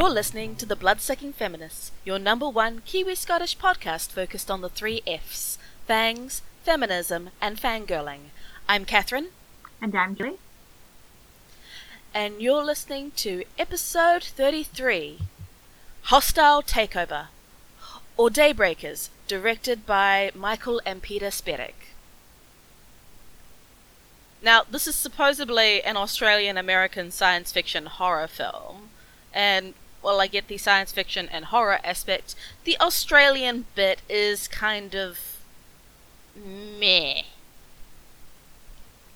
[0.00, 4.70] You're listening to The Bloodsucking Feminists, your number one Kiwi Scottish podcast focused on the
[4.70, 8.30] three F's fangs, feminism, and fangirling.
[8.66, 9.28] I'm Catherine.
[9.82, 10.38] And I'm Julie.
[12.14, 15.18] And you're listening to episode 33
[16.04, 17.26] Hostile Takeover,
[18.16, 21.74] or Daybreakers, directed by Michael and Peter Spierig.
[24.42, 28.88] Now, this is supposedly an Australian American science fiction horror film,
[29.34, 32.34] and while I get the science fiction and horror aspect,
[32.64, 35.18] the Australian bit is kind of
[36.36, 37.22] meh.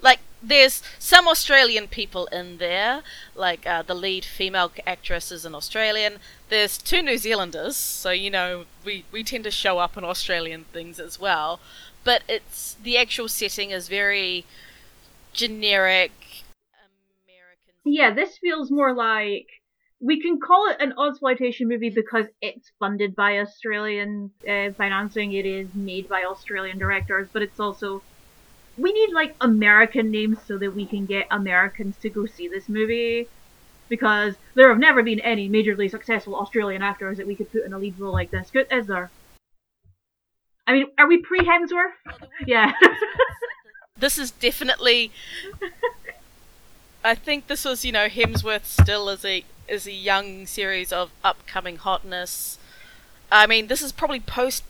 [0.01, 3.03] Like, there's some Australian people in there,
[3.35, 6.19] like uh, the lead female actress is an Australian.
[6.51, 10.65] There's two New Zealanders, so you know we we tend to show up in Australian
[10.73, 11.61] things as well.
[12.05, 14.45] But it's the actual setting is very
[15.33, 16.13] generic
[17.25, 17.75] American.
[17.85, 19.49] Yeah, this feels more like
[20.05, 25.33] we can call it an exploitation movie because it's funded by Australian uh, financing.
[25.33, 28.03] It is made by Australian directors, but it's also
[28.77, 32.69] we need like American names so that we can get Americans to go see this
[32.69, 33.29] movie.
[33.89, 37.73] Because there have never been any majorly successful Australian actors that we could put in
[37.73, 38.51] a lead role like this.
[38.51, 39.11] Good, is there?
[40.67, 41.93] I mean, are we pre Hemsworth?
[42.47, 42.73] Yeah.
[43.99, 45.13] this is definitely.
[47.03, 51.11] I think this was, you know, Hemsworth still as a as a young series of
[51.23, 52.59] upcoming hotness.
[53.31, 54.65] I mean, this is probably post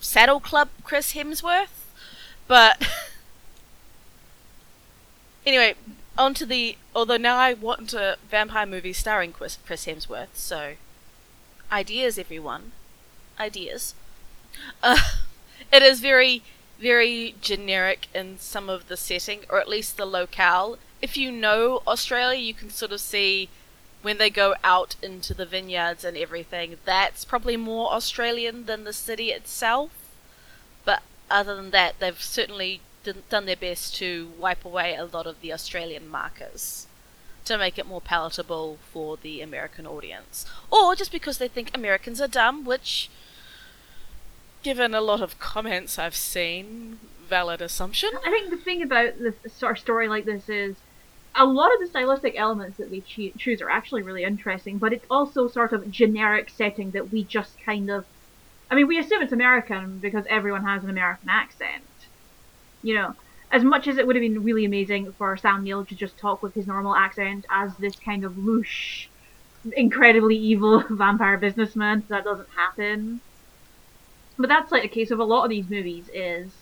[0.00, 1.86] Saddle Club Chris Hemsworth,
[2.46, 2.86] but
[5.46, 5.74] anyway,
[6.18, 6.76] on to the.
[6.94, 10.74] Although now I want a vampire movie starring Chris, Chris Hemsworth, so
[11.70, 12.72] ideas, everyone,
[13.38, 13.94] ideas.
[14.82, 14.98] Uh,
[15.72, 16.42] it is very
[16.78, 20.78] very generic in some of the setting, or at least the locale.
[21.00, 23.48] If you know Australia, you can sort of see
[24.06, 26.76] when they go out into the vineyards and everything.
[26.84, 29.90] That's probably more Australian than the city itself.
[30.84, 32.82] But other than that, they've certainly
[33.28, 36.86] done their best to wipe away a lot of the Australian markers
[37.46, 40.46] to make it more palatable for the American audience.
[40.70, 43.10] Or just because they think Americans are dumb, which
[44.62, 48.10] given a lot of comments I've seen, valid assumption.
[48.24, 50.76] I think the thing about this sort of story like this is
[51.36, 55.06] a lot of the stylistic elements that they choose are actually really interesting, but it's
[55.10, 58.04] also sort of generic setting that we just kind of.
[58.70, 61.84] I mean, we assume it's American because everyone has an American accent.
[62.82, 63.14] You know,
[63.52, 66.42] as much as it would have been really amazing for Sam Neill to just talk
[66.42, 69.08] with his normal accent as this kind of whoosh,
[69.76, 73.20] incredibly evil vampire businessman, that doesn't happen.
[74.38, 76.52] But that's like a case of a lot of these movies is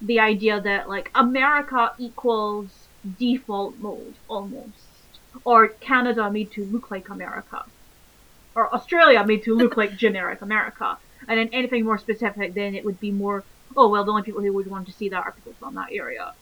[0.00, 2.85] the idea that like America equals
[3.18, 4.86] default mode almost,
[5.44, 7.64] or Canada made to look like America,
[8.54, 12.84] or Australia made to look like generic America, and then anything more specific, then it
[12.84, 13.44] would be more.
[13.76, 15.88] Oh well, the only people who would want to see that are people from that
[15.92, 16.34] area.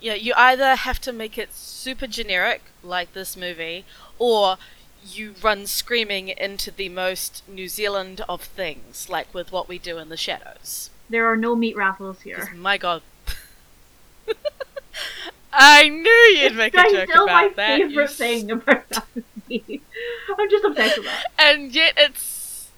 [0.00, 3.86] Yeah, you either have to make it super generic, like this movie,
[4.18, 4.58] or
[5.02, 9.98] you run screaming into the most New Zealand of things, like with what we do
[9.98, 10.90] in the shadows.
[11.08, 12.52] There are no meat raffles here.
[12.56, 13.02] My God.
[15.52, 17.82] I knew you'd it's make a joke still about my that.
[17.88, 19.06] favorite thing about that.
[20.38, 21.26] I'm just obsessed with that.
[21.38, 22.70] And yet it's,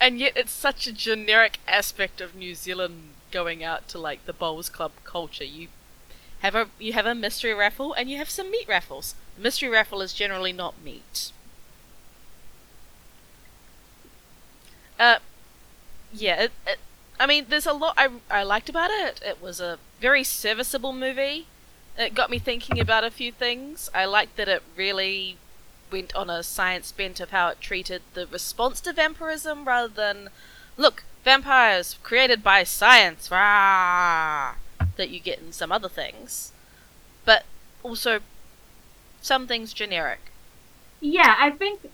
[0.00, 4.32] and yet it's such a generic aspect of New Zealand going out to like the
[4.32, 5.44] bowls club culture.
[5.44, 5.68] You
[6.40, 9.14] have a you have a mystery raffle and you have some meat raffles.
[9.36, 11.32] The mystery raffle is generally not meat.
[14.98, 15.18] Uh,
[16.12, 16.78] yeah, it, it,
[17.20, 19.20] I mean, there's a lot I, I liked about it.
[19.24, 21.46] It was a very serviceable movie.
[21.98, 23.90] It got me thinking about a few things.
[23.94, 25.36] I liked that it really
[25.92, 30.30] went on a science bent of how it treated the response to vampirism rather than,
[30.78, 34.54] look, vampires created by science, rah,
[34.96, 36.52] that you get in some other things.
[37.26, 37.44] But
[37.82, 38.20] also,
[39.20, 40.20] some things generic.
[41.02, 41.90] Yeah, I think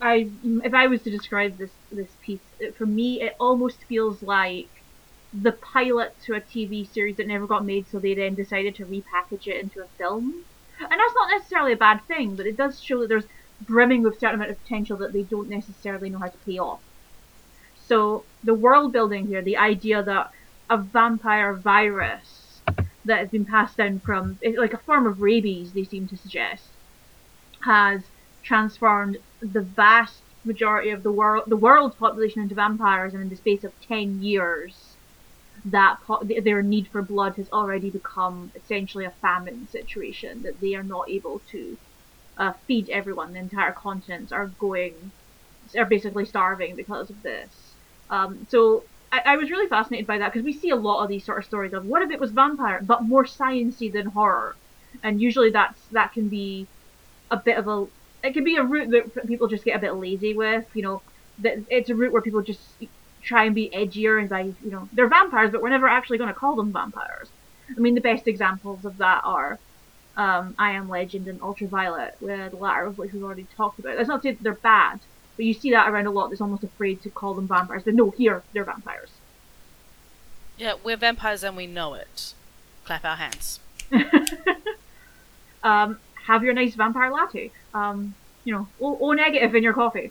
[0.00, 2.40] I if I was to describe this this piece,
[2.76, 4.68] for me, it almost feels like
[5.32, 8.86] the pilot to a TV series that never got made, so they then decided to
[8.86, 10.44] repackage it into a film.
[10.80, 13.26] And that's not necessarily a bad thing, but it does show that there's
[13.60, 16.58] brimming with a certain amount of potential that they don't necessarily know how to pay
[16.58, 16.80] off.
[17.86, 20.30] So the world building here, the idea that
[20.70, 22.60] a vampire virus
[23.04, 26.68] that has been passed down from like a form of rabies, they seem to suggest,
[27.60, 28.02] has
[28.48, 33.36] transformed the vast majority of the world, the world's population into vampires, and in the
[33.36, 34.96] space of ten years,
[35.66, 40.74] that po- their need for blood has already become essentially a famine situation that they
[40.74, 41.76] are not able to
[42.38, 43.34] uh, feed everyone.
[43.34, 44.94] The entire continents are going,
[45.76, 47.50] are basically starving because of this.
[48.08, 51.10] Um, so I, I, was really fascinated by that because we see a lot of
[51.10, 54.56] these sort of stories of what if it was vampire, but more sciency than horror,
[55.02, 56.66] and usually that's that can be
[57.30, 57.86] a bit of a
[58.22, 60.66] it can be a route that people just get a bit lazy with.
[60.74, 61.02] You know,
[61.40, 62.60] that it's a route where people just
[63.22, 66.32] try and be edgier and by you know they're vampires, but we're never actually going
[66.32, 67.28] to call them vampires.
[67.76, 69.58] I mean, the best examples of that are
[70.16, 73.96] um, I Am Legend and Ultraviolet, where the latter of which we've already talked about.
[73.96, 75.00] That's not to say that they're bad,
[75.36, 76.28] but you see that around a lot.
[76.28, 77.84] That's almost afraid to call them vampires.
[77.84, 79.10] But no, here they're vampires.
[80.56, 82.34] Yeah, we're vampires and we know it.
[82.84, 83.60] Clap our hands.
[85.62, 87.52] um, have your nice vampire latte.
[87.78, 88.14] Um,
[88.44, 90.10] you know, O, o negative in your coffee.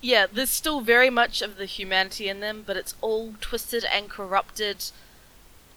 [0.00, 4.08] Yeah, there's still very much of the humanity in them, but it's all twisted and
[4.08, 4.84] corrupted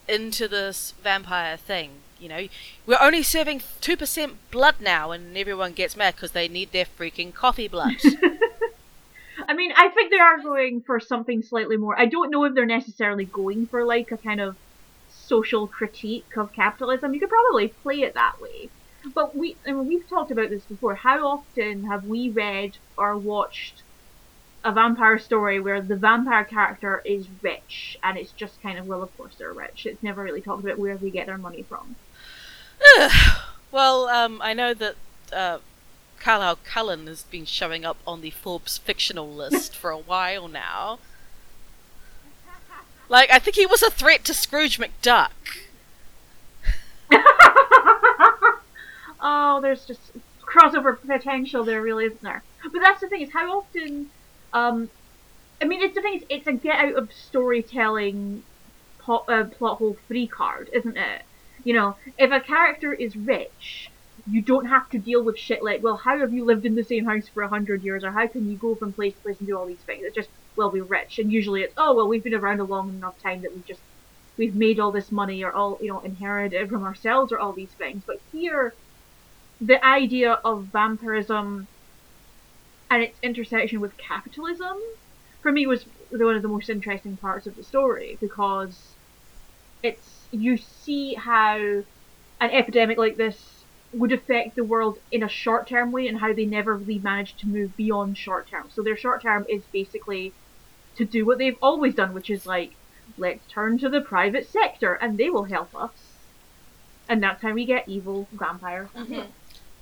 [0.08, 1.92] into this vampire thing.
[2.20, 2.48] You know,
[2.86, 7.34] we're only serving 2% blood now, and everyone gets mad because they need their freaking
[7.34, 7.96] coffee blood.
[9.48, 12.00] I mean, I think they are going for something slightly more.
[12.00, 14.56] I don't know if they're necessarily going for like a kind of
[15.10, 17.14] social critique of capitalism.
[17.14, 18.70] You could probably play it that way.
[19.14, 20.96] But we, I mean, we've talked about this before.
[20.96, 23.82] How often have we read or watched
[24.64, 29.02] a vampire story where the vampire character is rich and it's just kind of, well,
[29.02, 29.86] of course they're rich.
[29.86, 31.96] It's never really talked about where they get their money from.
[33.72, 34.96] well, um, I know that
[35.34, 35.60] uh,
[36.20, 41.00] Carlisle Cullen has been showing up on the Forbes fictional list for a while now.
[43.10, 45.32] Like, I think he was a threat to Scrooge McDuck.
[49.22, 52.44] oh, there's just crossover potential there, really, isn't there?
[52.64, 54.10] But that's the thing is how often,
[54.54, 54.90] um,
[55.62, 58.44] I mean, it's the thing is it's a get out of storytelling
[59.00, 61.22] plot, uh, plot hole free card, isn't it?
[61.64, 63.90] You know, if a character is rich,
[64.30, 66.84] you don't have to deal with shit like, well, how have you lived in the
[66.84, 69.40] same house for a hundred years, or how can you go from place to place
[69.40, 70.04] and do all these things?
[70.04, 72.90] It's just, well, we're rich, and usually it's, oh, well, we've been around a long
[72.90, 73.80] enough time that we've just,
[74.38, 77.72] we've made all this money, or all, you know, inherited from ourselves, or all these
[77.72, 78.04] things.
[78.06, 78.74] But here,
[79.62, 81.68] the idea of vampirism
[82.90, 84.78] and its intersection with capitalism,
[85.42, 88.96] for me, was one of the most interesting parts of the story because
[89.82, 93.64] it's you see how an epidemic like this
[93.94, 97.40] would affect the world in a short term way and how they never really managed
[97.40, 98.70] to move beyond short term.
[98.74, 100.34] So their short term is basically
[100.96, 102.72] to do what they've always done, which is like,
[103.18, 105.92] let's turn to the private sector and they will help us.
[107.10, 108.90] And that's how we get evil vampire.
[108.96, 109.22] Mm-hmm.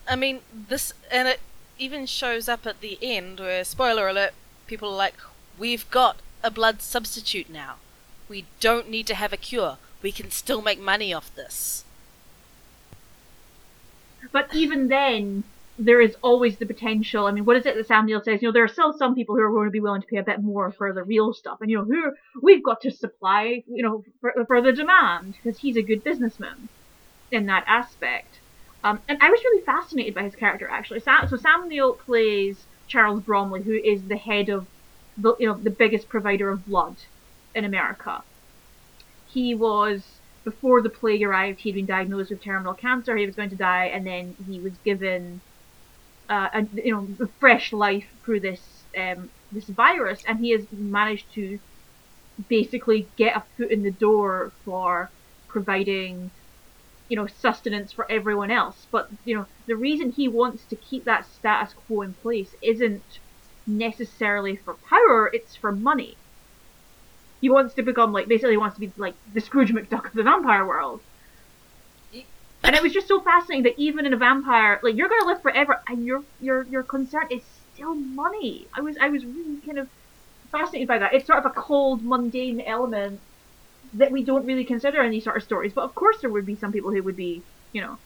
[0.09, 1.39] I mean, this, and it
[1.77, 4.33] even shows up at the end where, spoiler alert,
[4.65, 5.15] people are like,
[5.57, 7.75] we've got a blood substitute now.
[8.27, 9.77] We don't need to have a cure.
[10.01, 11.83] We can still make money off this.
[14.31, 15.43] But even then,
[15.77, 17.25] there is always the potential.
[17.25, 18.41] I mean, what is it that Sam Neill says?
[18.41, 20.17] You know, there are still some people who are going to be willing to pay
[20.17, 23.63] a bit more for the real stuff, and you know, who we've got to supply,
[23.67, 26.67] you know, for, for the demand because he's a good businessman
[27.31, 28.39] in that aspect.
[28.83, 31.01] Um, and I was really fascinated by his character actually.
[31.01, 34.65] So Sam Neill plays Charles Bromley, who is the head of
[35.17, 36.95] the you know the biggest provider of blood
[37.53, 38.23] in America.
[39.27, 43.15] He was before the plague arrived, he'd been diagnosed with terminal cancer.
[43.15, 45.41] He was going to die, and then he was given,
[46.29, 48.61] uh, a, you know, fresh life through this
[48.97, 51.59] um, this virus, and he has managed to
[52.47, 55.09] basically get a foot in the door for
[55.47, 56.31] providing,
[57.09, 58.87] you know, sustenance for everyone else.
[58.91, 63.03] But you know, the reason he wants to keep that status quo in place isn't
[63.67, 66.17] necessarily for power; it's for money
[67.41, 70.13] he wants to become like basically he wants to be like the Scrooge McDuck of
[70.13, 71.01] the vampire world.
[72.63, 75.41] And it was just so fascinating that even in a vampire, like you're gonna live
[75.41, 77.41] forever, and your your your concern is
[77.73, 78.67] still money.
[78.73, 79.87] I was I was really kind of
[80.51, 81.13] fascinated by that.
[81.13, 83.21] It's sort of a cold, mundane element
[83.93, 85.73] that we don't really consider in these sort of stories.
[85.73, 87.41] But of course, there would be some people who would be,
[87.73, 87.97] you know,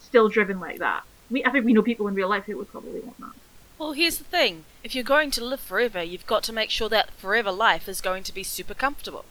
[0.00, 1.02] still driven like that.
[1.30, 3.32] We I think we know people in real life who would probably want that.
[3.78, 4.64] Well, here's the thing.
[4.82, 8.00] If you're going to live forever, you've got to make sure that forever life is
[8.00, 9.26] going to be super comfortable.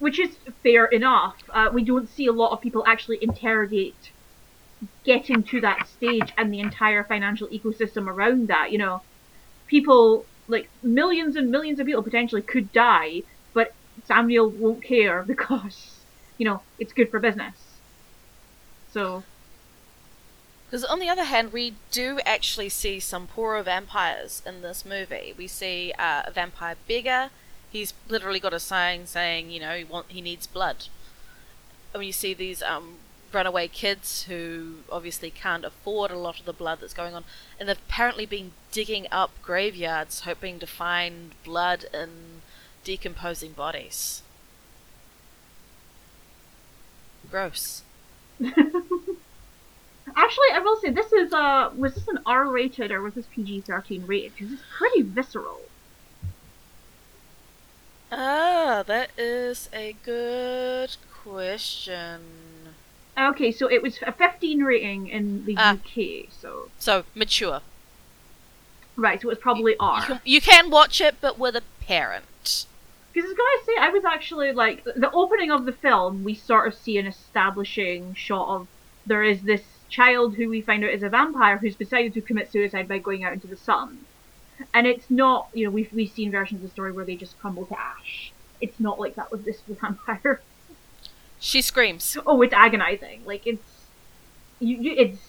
[0.00, 1.36] Which is fair enough.
[1.50, 4.10] Uh, we don't see a lot of people actually interrogate
[5.04, 8.72] getting to that stage and the entire financial ecosystem around that.
[8.72, 9.02] You know,
[9.66, 13.22] people, like millions and millions of people potentially could die,
[13.98, 15.96] but Sam Neill won't care because,
[16.36, 17.54] you know, it's good for business.
[18.92, 19.24] So
[20.66, 25.34] because on the other hand, we do actually see some poorer vampires in this movie.
[25.36, 27.30] We see uh, a vampire beggar.
[27.70, 30.86] He's literally got a sign saying, you know, he, want, he needs blood.
[31.94, 32.96] And you see these um,
[33.32, 37.24] runaway kids who obviously can't afford a lot of the blood that's going on,
[37.58, 42.42] and they've apparently been digging up graveyards hoping to find blood in
[42.88, 44.22] decomposing bodies.
[47.30, 47.82] Gross.
[48.40, 48.62] Actually,
[50.54, 53.60] I will say this is uh was this an R rated or was this PG
[53.60, 54.32] thirteen rated?
[54.36, 55.60] Because it's pretty visceral.
[58.10, 62.20] Ah, that is a good question.
[63.18, 65.74] Okay, so it was a fifteen rating in the Ah.
[65.74, 66.28] UK.
[66.30, 67.60] So So mature.
[68.96, 70.00] right, so it was probably You R.
[70.06, 72.64] can, you can watch it, but with a parent.
[73.18, 76.22] Because I was gonna say, I was actually like the opening of the film.
[76.22, 78.68] We sort of see an establishing shot of
[79.06, 82.52] there is this child who we find out is a vampire who's decided to commit
[82.52, 84.04] suicide by going out into the sun.
[84.72, 87.36] And it's not, you know, we've we've seen versions of the story where they just
[87.40, 88.30] crumble to ash.
[88.60, 90.40] It's not like that with this vampire.
[91.40, 92.16] She screams.
[92.24, 93.22] Oh, it's agonizing.
[93.24, 93.88] Like it's,
[94.60, 95.20] you, you it's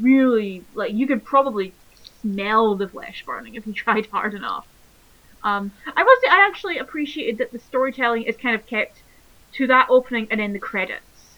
[0.00, 1.74] really like you could probably
[2.22, 4.66] smell the flesh burning if you tried hard enough.
[5.44, 9.02] Um, I will say I actually appreciated that the storytelling is kind of kept
[9.52, 11.36] to that opening and then the credits.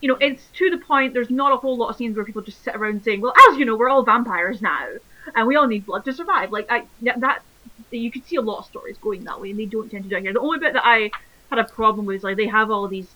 [0.00, 1.14] You know, it's to the point.
[1.14, 3.58] There's not a whole lot of scenes where people just sit around saying, "Well, as
[3.58, 4.88] you know, we're all vampires now,
[5.34, 7.42] and we all need blood to survive." Like I, that
[7.90, 10.10] you could see a lot of stories going that way, and they don't tend to
[10.10, 10.34] do it here.
[10.34, 11.10] The only bit that I
[11.48, 13.08] had a problem with is like they have all these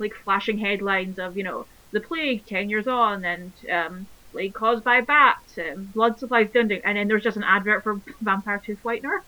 [0.00, 4.82] like flashing headlines of you know the plague ten years on and um, plague caused
[4.82, 8.82] by bats and blood supplies dwindling, and then there's just an advert for vampire tooth
[8.82, 9.20] whitener,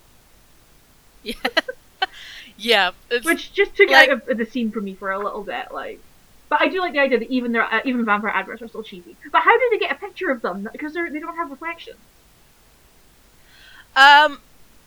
[1.23, 1.34] Yeah.
[2.58, 2.90] yeah.
[3.11, 5.73] It's, which just took Like- out of the scene for me for a little bit.
[5.73, 6.00] Like,
[6.49, 8.82] but I do like the idea that even their uh, even vampire adverts are still
[8.82, 9.16] cheesy.
[9.32, 10.68] But how do they get a picture of them?
[10.73, 11.99] Because they don't have reflections.
[13.96, 14.40] Um,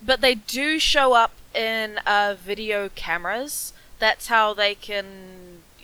[0.05, 3.73] but they do show up in uh, video cameras.
[3.99, 5.05] That's how they can,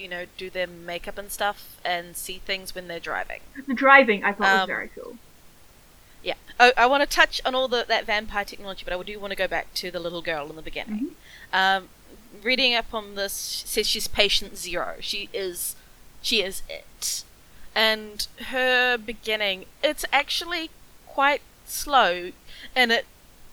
[0.03, 3.39] you know, do their makeup and stuff and see things when they're driving.
[3.67, 5.17] The driving I thought was Um, very cool.
[6.21, 6.35] Yeah.
[6.59, 9.31] Oh, I want to touch on all the, that vampire technology, but I do want
[9.31, 11.15] to go back to the little girl in the beginning.
[11.51, 11.89] Um,
[12.41, 13.33] reading up on this
[13.65, 14.95] says she's patient zero.
[14.99, 15.75] She is,
[16.21, 17.23] she is it,
[17.75, 19.65] and her beginning.
[19.83, 20.69] It's actually
[21.07, 22.31] quite slow,
[22.75, 23.05] and it,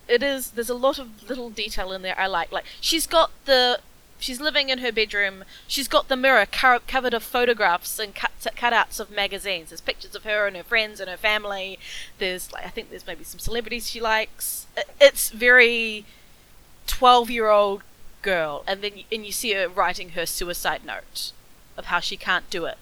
[0.07, 0.53] it is.
[0.53, 2.53] There's a lot of little detail in there I like.
[2.53, 3.81] Like she's got the.
[4.21, 5.45] She's living in her bedroom.
[5.67, 9.71] She's got the mirror co- covered of photographs and cut- cutouts of magazines.
[9.71, 11.79] There's pictures of her and her friends and her family.
[12.19, 14.67] There's like I think there's maybe some celebrities she likes.
[15.01, 16.05] It's very
[16.87, 17.83] twelve-year-old
[18.23, 21.33] girl, and then and you see her writing her suicide note
[21.77, 22.77] of how she can't do it.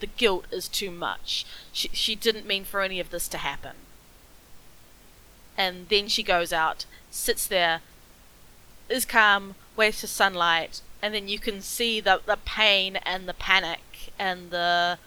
[0.00, 1.46] The guilt is too much.
[1.72, 3.76] She she didn't mean for any of this to happen.
[5.56, 7.80] And then she goes out, sits there,
[8.90, 13.34] is calm, waits for sunlight, and then you can see the the pain and the
[13.34, 14.98] panic and the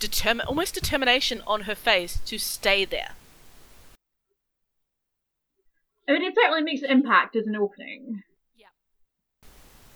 [0.00, 3.12] determin almost determination on her face to stay there.
[6.08, 8.22] I mean, it certainly makes an impact as an opening.
[8.56, 8.66] Yeah.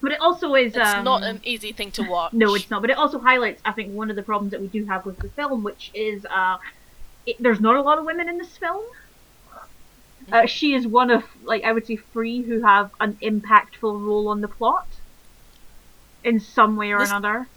[0.00, 0.76] But it also is.
[0.76, 2.32] It's um, not an easy thing to watch.
[2.32, 2.80] No, it's not.
[2.80, 5.18] But it also highlights, I think, one of the problems that we do have with
[5.18, 6.58] the film, which is uh,
[7.26, 8.84] it, there's not a lot of women in this film.
[10.32, 14.28] Uh, she is one of, like, I would say, three who have an impactful role
[14.28, 14.86] on the plot
[16.24, 17.48] in some way or This- another.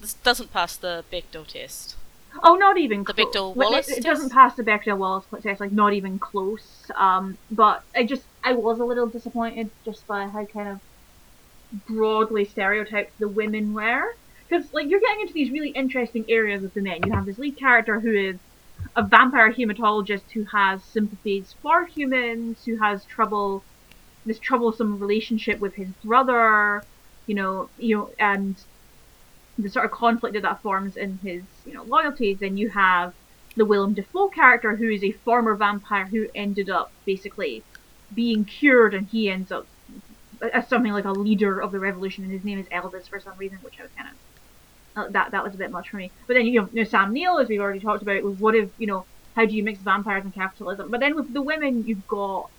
[0.00, 1.96] This doesn't pass the Bechdel test.
[2.42, 3.26] Oh, not even The close.
[3.26, 6.90] Bechdel Wallace It, it doesn't pass the Bechdel Wallace test, like not even close.
[6.94, 10.80] Um, but I just I was a little disappointed just by how kind of
[11.86, 14.14] broadly stereotyped the women were.
[14.48, 17.00] Because like you're getting into these really interesting areas with the men.
[17.04, 18.36] You have this lead character who is
[18.96, 23.62] a vampire hematologist who has sympathies for humans, who has trouble,
[24.26, 26.82] this troublesome relationship with his brother,
[27.26, 28.56] you know, you know, and
[29.58, 32.38] the sort of conflict that that forms in his, you know, loyalties.
[32.38, 33.14] Then you have
[33.56, 37.62] the Willem Dafoe character, who is a former vampire who ended up basically
[38.14, 39.66] being cured, and he ends up
[40.52, 43.36] as something like a leader of the revolution, and his name is Elvis for some
[43.36, 44.14] reason, which I was kind of
[44.94, 46.10] that that was a bit much for me.
[46.26, 48.54] But then you know, you know, Sam Neill, as we've already talked about, was what
[48.54, 49.04] if you know
[49.36, 50.90] how do you mix vampires and capitalism?
[50.90, 52.50] But then with the women, you've got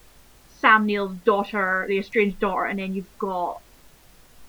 [0.59, 3.61] Sam Neill's daughter, the estranged daughter, and then you've got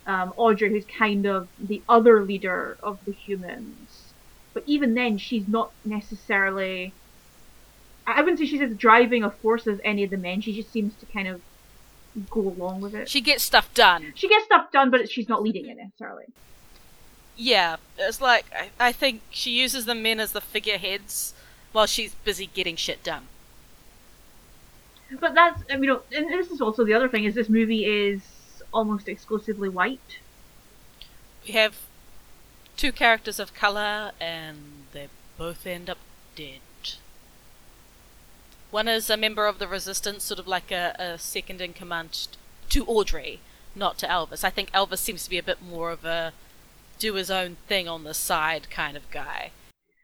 [0.07, 4.13] um, Audrey, who's kind of the other leader of the humans.
[4.55, 6.93] But even then, she's not necessarily.
[8.07, 10.41] I I wouldn't say she's as driving a force as any of the men.
[10.41, 11.41] She just seems to kind of
[12.31, 13.09] go along with it.
[13.09, 14.13] She gets stuff done.
[14.15, 16.27] She gets stuff done, but she's not leading it necessarily.
[17.43, 21.35] Yeah, it's like I, I think she uses the men as the figureheads
[21.73, 23.27] while she's busy getting shit done.
[25.21, 27.49] But that's, I mean, you know, and this is also the other thing is this
[27.49, 28.23] movie is
[28.73, 30.21] almost exclusively white.
[31.47, 31.77] we have
[32.77, 35.99] two characters of color, and they both end up
[36.37, 36.61] dead.
[38.71, 42.29] One is a member of the resistance, sort of like a, a second in command
[42.71, 43.41] to Audrey,
[43.75, 44.45] not to Elvis.
[44.45, 46.33] I think Elvis seems to be a bit more of a
[46.99, 49.51] do his own thing on the side kind of guy.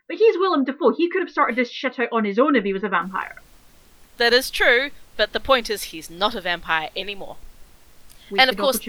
[0.06, 0.94] But he's Willem Dafoe.
[0.96, 3.36] He could have started this shit out on his own if he was a vampire.
[4.16, 7.36] That is true, but the point is he's not a vampire anymore.
[8.36, 8.80] and of course,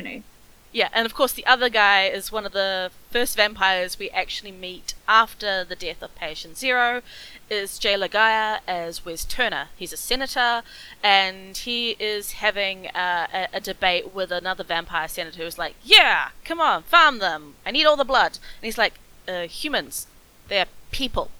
[0.71, 4.51] yeah, and of course the other guy is one of the first vampires we actually
[4.51, 7.01] meet after the death of Patient Zero,
[7.49, 9.69] is Jay Laga'aia as Wes Turner.
[9.75, 10.61] He's a senator,
[11.01, 16.61] and he is having a, a, debate with another vampire senator who's like, "Yeah, come
[16.61, 17.55] on, farm them.
[17.65, 18.93] I need all the blood." And he's like,
[19.27, 20.05] uh, "Humans,
[20.47, 21.31] they're people."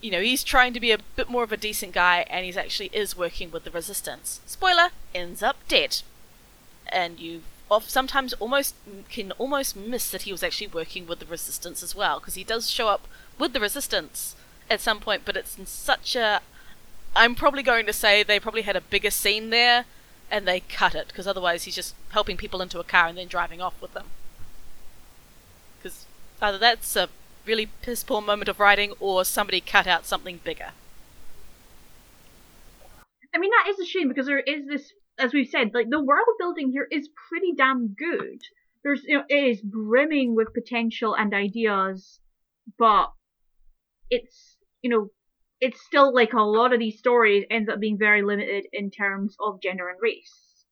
[0.00, 2.56] You know, he's trying to be a bit more of a decent guy, and he's
[2.56, 4.40] actually is working with the resistance.
[4.46, 6.00] Spoiler: ends up dead,
[6.88, 7.42] and you
[7.80, 8.74] sometimes almost
[9.08, 12.44] can almost miss that he was actually working with the resistance as well because he
[12.44, 13.06] does show up
[13.38, 14.36] with the resistance
[14.70, 16.40] at some point, but it's in such a.
[17.14, 19.84] I'm probably going to say they probably had a bigger scene there,
[20.30, 23.28] and they cut it because otherwise he's just helping people into a car and then
[23.28, 24.06] driving off with them.
[25.78, 26.06] Because
[26.40, 27.08] either that's a
[27.44, 30.70] really piss poor moment of writing, or somebody cut out something bigger.
[33.34, 36.02] I mean that is a shame because there is this, as we've said, like the
[36.02, 38.40] world building here is pretty damn good.
[38.82, 42.18] There's, you know, it is brimming with potential and ideas,
[42.78, 43.12] but
[44.10, 45.08] it's you know,
[45.60, 49.36] it's still like a lot of these stories ends up being very limited in terms
[49.40, 50.66] of gender and race.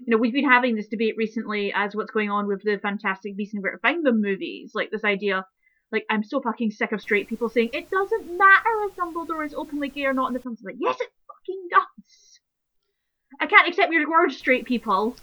[0.00, 3.36] You know, we've been having this debate recently as what's going on with the Fantastic
[3.36, 4.72] Beasts and Where to Find Them movies.
[4.74, 5.46] Like this idea,
[5.90, 9.54] like I'm so fucking sick of straight people saying it doesn't matter if Dumbledore is
[9.54, 10.60] openly gay or not in the films.
[10.62, 11.95] Like, yes, it fucking does.
[13.40, 15.16] I can't accept your words, straight people.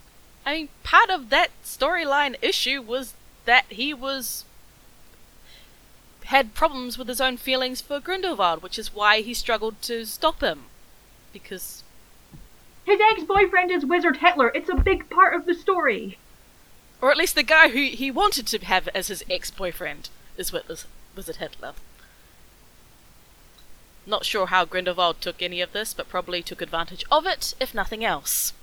[0.46, 3.14] I mean, part of that storyline issue was
[3.46, 4.46] that he was
[6.26, 10.42] had problems with his own feelings for Grindelwald, which is why he struggled to stop
[10.42, 10.64] him.
[11.32, 11.84] Because.
[12.86, 14.52] His ex boyfriend is Wizard Hitler.
[14.54, 16.18] It's a big part of the story.
[17.02, 20.52] Or at least the guy who he wanted to have as his ex boyfriend is
[20.52, 21.74] Wizard Hitler.
[24.06, 27.74] Not sure how Grindelwald took any of this, but probably took advantage of it, if
[27.74, 28.54] nothing else.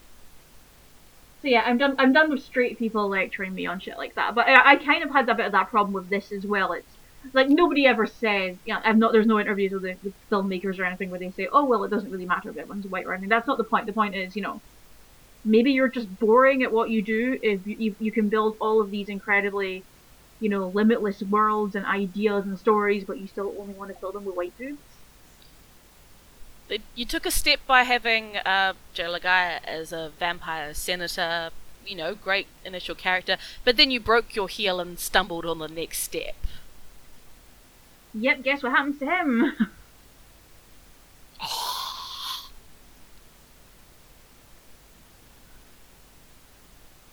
[1.42, 1.94] So yeah, I'm done.
[1.98, 4.34] I'm done with straight people lecturing me on shit like that.
[4.34, 6.72] But I, I kind of had a bit of that problem with this as well.
[6.72, 6.86] It's
[7.32, 9.12] like nobody ever says, yeah, I'm not.
[9.12, 11.90] There's no interviews with the, the, filmmakers or anything where they say, oh well, it
[11.90, 13.30] doesn't really matter if everyone's white or anything.
[13.30, 13.86] That's not the point.
[13.86, 14.60] The point is, you know,
[15.42, 17.38] maybe you're just boring at what you do.
[17.42, 19.82] If you, you, you can build all of these incredibly,
[20.40, 24.12] you know, limitless worlds and ideas and stories, but you still only want to fill
[24.12, 24.80] them with white dudes.
[26.94, 31.50] You took a step by having uh, Joe Laga'aia as a vampire senator.
[31.84, 35.66] You know, great initial character, but then you broke your heel and stumbled on the
[35.66, 36.36] next step.
[38.14, 39.52] Yep, guess what happens to him?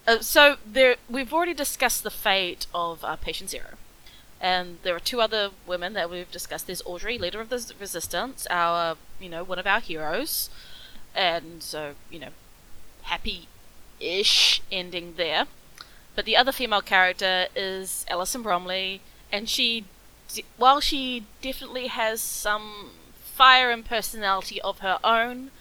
[0.08, 3.72] Uh, so there, we've already discussed the fate of uh, Patient Zero,
[4.40, 6.66] and there are two other women that we've discussed.
[6.66, 10.50] There's Audrey, leader of the Resistance, our you know one of our heroes,
[11.16, 12.30] and so you know,
[13.04, 15.46] happy-ish ending there.
[16.16, 19.02] But the other female character is Alison Bromley,
[19.32, 19.86] and she
[20.58, 25.52] while she definitely has some fire and personality of her own,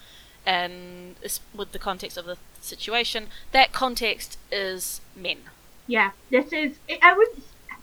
[0.44, 1.14] and
[1.54, 5.38] with the context of the situation, that context is men.
[5.86, 6.78] Yeah, this is.
[7.02, 7.28] I would.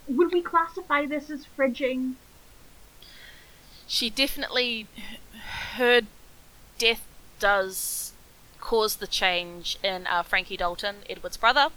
[0.06, 2.14] Would we classify this as fridging?
[3.86, 4.86] She definitely.
[5.74, 6.02] Her
[6.78, 7.06] death
[7.38, 8.12] does
[8.60, 11.68] cause the change in uh, Frankie Dalton, Edward's brother.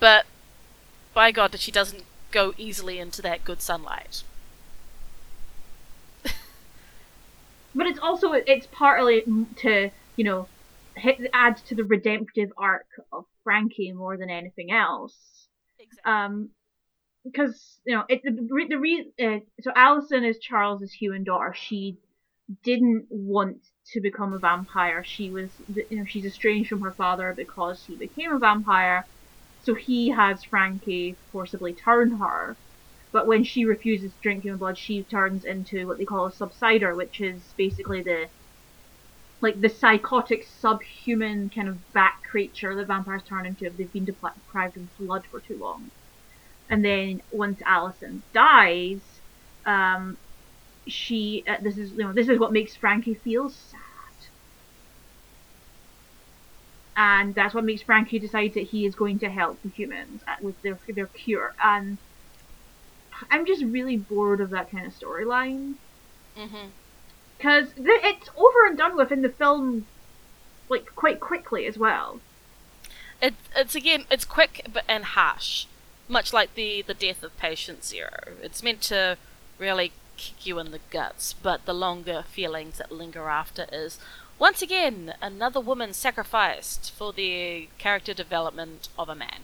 [0.00, 0.26] But
[1.12, 4.22] by God, that she doesn't go easily into that good sunlight.
[7.74, 9.24] but it's also it's partly
[9.56, 10.48] to you know
[10.96, 15.14] hit, add to the redemptive arc of Frankie more than anything else.
[15.78, 16.12] Exactly.
[16.12, 16.50] Um,
[17.24, 18.32] because you know it the
[18.68, 21.54] the re, uh, so Allison is Charles's human daughter.
[21.56, 21.96] She
[22.64, 23.58] didn't want
[23.92, 25.02] to become a vampire.
[25.04, 29.06] She was you know she's estranged from her father because he became a vampire
[29.60, 32.58] so he has Frankie forcibly turn her.
[33.12, 36.32] But when she refuses to drink human blood, she turns into what they call a
[36.32, 38.30] subsider, which is basically the
[39.40, 44.04] like the psychotic subhuman kind of bat creature that vampires turn into if they've been
[44.06, 45.90] deprived of blood for too long.
[46.70, 49.22] And then once Alison dies,
[49.66, 50.18] um,
[50.86, 53.80] she uh, this is you know this is what makes Frankie feel sad.
[56.96, 60.36] and that's what makes Frankie decide that he is going to help the humans uh,
[60.40, 61.54] with their their cure.
[61.62, 61.98] And
[63.30, 65.74] I'm just really bored of that kind of storyline
[66.36, 66.66] Mm-hmm.
[67.38, 69.86] because it's over and done with in the film,
[70.68, 72.18] like quite quickly as well.
[73.22, 75.66] It, it's again, it's quick but and harsh,
[76.08, 78.34] much like the the death of Patient Zero.
[78.42, 79.16] It's meant to
[79.58, 83.98] really kick you in the guts, but the longer feelings that linger after is
[84.38, 89.42] once again another woman sacrificed for the character development of a man.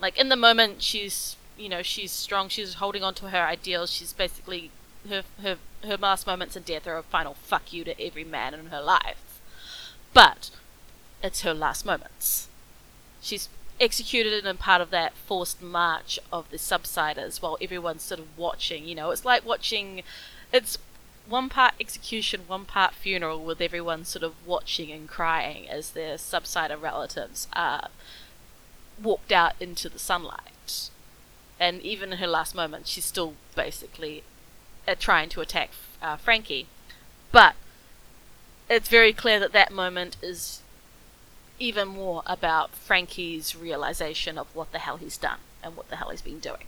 [0.00, 3.90] Like in the moment, she's you know she's strong, she's holding on to her ideals.
[3.90, 4.70] She's basically
[5.08, 8.54] her her her last moments in death are a final fuck you to every man
[8.54, 9.40] in her life.
[10.14, 10.50] But
[11.22, 12.48] it's her last moments.
[13.20, 13.48] She's
[13.80, 18.36] executed in a part of that forced march of the subsiders while everyone's sort of
[18.36, 18.86] watching.
[18.86, 20.02] You know, it's like watching.
[20.52, 20.78] It's
[21.28, 26.16] one part execution, one part funeral, with everyone sort of watching and crying as their
[26.16, 27.88] subsider relatives are
[29.02, 30.90] walked out into the sunlight.
[31.60, 34.22] And even in her last moments, she's still basically
[34.86, 36.66] uh, trying to attack uh, Frankie.
[37.30, 37.56] But
[38.70, 40.62] it's very clear that that moment is
[41.58, 46.10] even more about Frankie's realization of what the hell he's done and what the hell
[46.10, 46.64] he's been doing.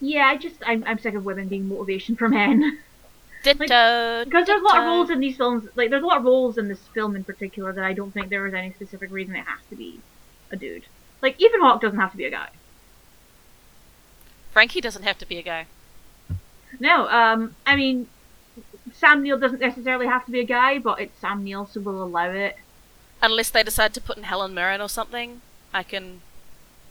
[0.00, 2.80] Yeah, I just I'm I'm sick of women being motivation for men.
[3.44, 4.24] Ditto.
[4.24, 6.58] Because there's a lot of roles in these films, like there's a lot of roles
[6.58, 9.46] in this film in particular that I don't think there is any specific reason it
[9.46, 10.00] has to be
[10.50, 10.84] a dude.
[11.20, 12.48] Like even Hawke doesn't have to be a guy.
[14.52, 15.66] Frankie doesn't have to be a guy.
[16.78, 18.08] No, um, I mean,
[19.02, 22.04] Sam Neill doesn't necessarily have to be a guy, but it's Sam Neill, so we'll
[22.04, 22.56] allow it.
[23.20, 25.40] Unless they decide to put in Helen Mirren or something,
[25.74, 26.20] I can,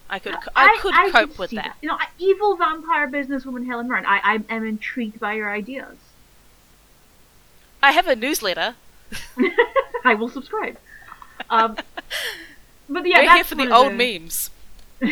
[0.10, 1.78] I could, I, could cope with see that.
[1.82, 4.06] You know, evil vampire businesswoman Helen Mirren.
[4.06, 4.20] I
[4.50, 5.96] I am intrigued by your ideas.
[7.82, 8.76] I have a newsletter.
[10.04, 10.78] I will subscribe.
[11.50, 11.78] Um,
[12.90, 14.50] but yeah, We're that's here for the old memes.
[15.02, 15.08] oh,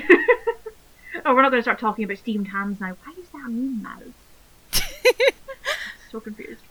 [1.27, 2.97] we're not going to start talking about steamed hams now.
[3.05, 3.99] Why is that a meme now?
[6.11, 6.61] so confused.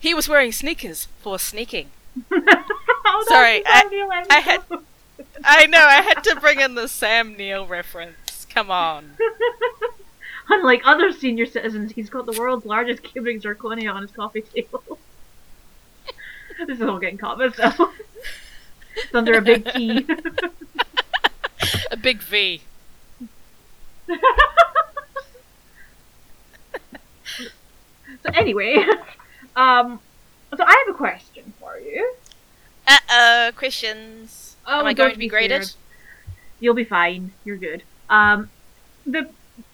[0.00, 1.90] He was wearing sneakers for sneaking.
[2.32, 4.62] oh, Sorry, I- the Sam Neill I had-
[5.44, 8.46] I know, I had to bring in the Sam Neill reference.
[8.50, 9.12] Come on.
[10.48, 14.98] Unlike other senior citizens, he's got the world's largest cubic zirconia on his coffee table.
[16.66, 17.90] this is all getting caught though.
[18.96, 20.04] it's under a big T.
[21.92, 22.62] A big V.
[24.08, 24.16] so
[28.34, 28.84] anyway,
[29.56, 30.00] um,
[30.56, 32.14] so I have a question for you.
[32.86, 34.56] Uh oh, questions.
[34.66, 35.64] Oh, Am I going to be graded?
[35.64, 35.76] scared.
[36.60, 37.32] You'll be fine.
[37.44, 37.82] You're good.
[38.08, 38.50] Um,
[39.06, 39.28] the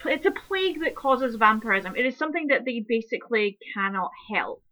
[0.04, 1.94] it's a plague that causes vampirism.
[1.96, 4.62] It is something that they basically cannot help.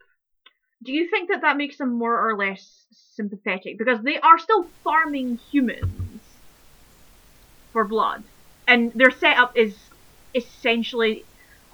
[0.83, 4.67] Do you think that that makes them more or less sympathetic because they are still
[4.83, 6.21] farming humans
[7.73, 8.23] for blood,
[8.67, 9.77] and their setup is
[10.35, 11.25] essentially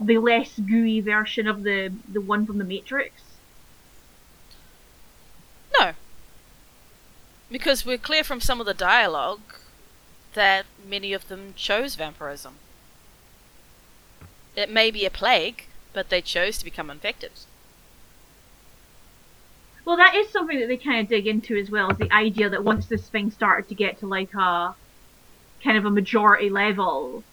[0.00, 3.22] the less gooey version of the the one from the Matrix?
[5.78, 5.92] No.
[7.50, 9.40] Because we're clear from some of the dialogue
[10.34, 12.54] that many of them chose vampirism.
[14.56, 17.32] It may be a plague, but they chose to become infected.
[19.84, 21.90] Well, that is something that they kind of dig into as well.
[21.90, 24.74] Is the idea that once this thing started to get to like a
[25.64, 27.24] kind of a majority level,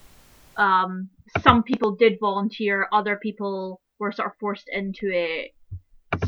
[0.55, 1.09] um,
[1.41, 5.53] some people did volunteer, other people were sort of forced into it.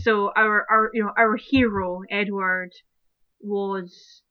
[0.01, 2.71] So our our you know our hero Edward
[3.41, 4.21] was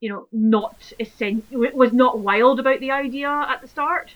[0.00, 4.12] you know not essen- was not wild about the idea at the start.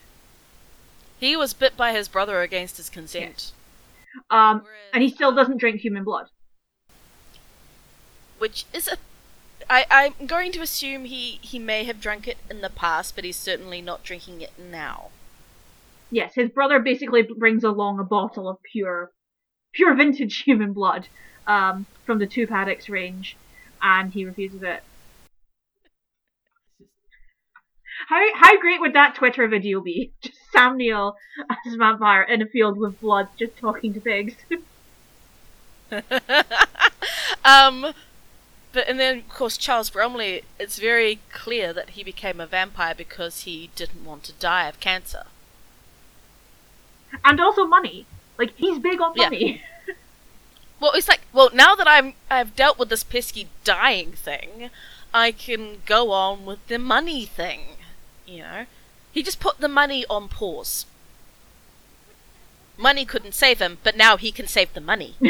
[1.18, 3.52] He was bit by his brother against his consent.
[4.30, 6.26] Um, Whereas, and he still um, doesn't drink human blood.
[8.38, 8.96] Which is a.
[9.70, 13.24] I, I'm going to assume he, he may have drunk it in the past, but
[13.24, 15.10] he's certainly not drinking it now.
[16.10, 19.12] Yes, his brother basically brings along a bottle of pure,
[19.72, 21.08] pure vintage human blood
[21.46, 23.36] um, from the Two Paddocks range,
[23.82, 24.82] and he refuses it.
[28.08, 30.12] How how great would that Twitter video be?
[30.22, 31.16] Just Sam Neill
[31.50, 34.34] as a vampire in a field with blood, just talking to pigs.
[37.44, 37.92] um,
[38.72, 40.42] but and then of course Charles Bromley.
[40.58, 44.80] It's very clear that he became a vampire because he didn't want to die of
[44.80, 45.24] cancer.
[47.24, 48.06] And also money.
[48.38, 49.24] Like he's big on Yeah.
[49.24, 49.62] money.
[50.80, 54.70] Well, it's like, well, now that I'm I've dealt with this pesky dying thing,
[55.12, 57.76] I can go on with the money thing.
[58.26, 58.66] You know,
[59.10, 60.86] he just put the money on pause.
[62.76, 65.16] Money couldn't save him, but now he can save the money.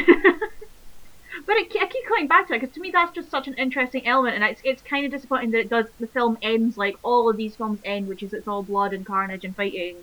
[1.47, 3.55] But it, I keep coming back to it because to me that's just such an
[3.55, 5.87] interesting element, and it's it's kind of disappointing that it does.
[5.99, 9.07] The film ends like all of these films end, which is it's all blood and
[9.07, 9.97] carnage and fighting.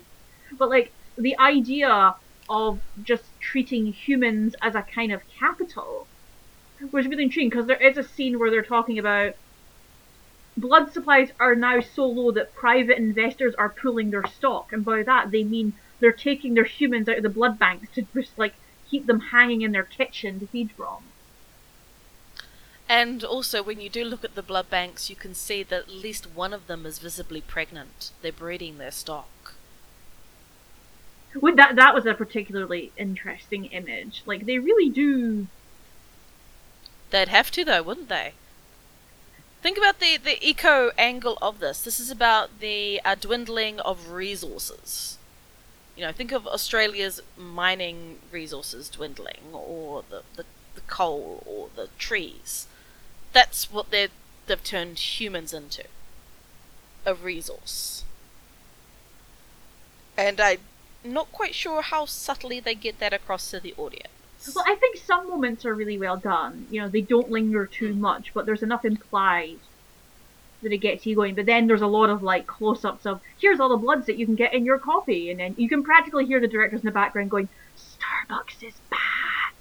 [0.58, 2.14] But like the idea
[2.48, 6.06] of just treating humans as a kind of capital
[6.92, 9.34] was really intriguing because there is a scene where they're talking about
[10.56, 15.02] blood supplies are now so low that private investors are pulling their stock, and by
[15.02, 18.54] that they mean they're taking their humans out of the blood banks to just like
[18.88, 21.02] keep them hanging in their kitchen to feed from.
[22.88, 25.90] And also, when you do look at the blood banks, you can see that at
[25.90, 28.12] least one of them is visibly pregnant.
[28.22, 29.54] They're breeding their stock.
[31.40, 34.22] Well, that that was a particularly interesting image.
[34.26, 35.46] Like they really do.
[37.10, 38.32] They'd have to, though, wouldn't they?
[39.62, 41.82] Think about the, the eco angle of this.
[41.82, 45.18] This is about the uh, dwindling of resources.
[45.96, 50.44] You know, think of Australia's mining resources dwindling, or the, the,
[50.74, 52.66] the coal, or the trees
[53.36, 54.08] that's what they
[54.46, 55.84] they've turned humans into
[57.04, 58.02] a resource.
[60.16, 60.58] And I'm
[61.06, 64.08] not quite sure how subtly they get that across to the audience.
[64.54, 66.66] Well, I think some moments are really well done.
[66.70, 67.98] You know, they don't linger too mm.
[67.98, 69.58] much, but there's enough implied
[70.62, 71.34] that it gets you going.
[71.34, 74.26] But then there's a lot of like close-ups of here's all the bloods that you
[74.26, 76.92] can get in your coffee, and then you can practically hear the directors in the
[76.92, 79.52] background going, "Starbucks is bad."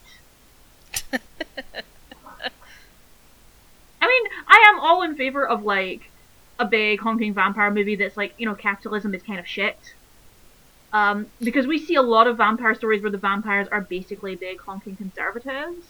[4.02, 6.12] I mean, I am all in favor of like
[6.60, 9.78] a big honking vampire movie that's like, you know, capitalism is kind of shit.
[10.96, 14.62] Um, because we see a lot of vampire stories where the vampires are basically big
[14.62, 15.86] honking conservatives.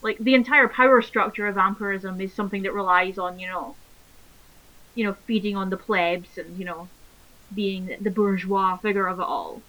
[0.00, 3.76] Like the entire power structure of vampirism is something that relies on, you know,
[4.94, 6.88] you know, feeding on the plebs and, you know,
[7.54, 9.60] being the bourgeois figure of it all.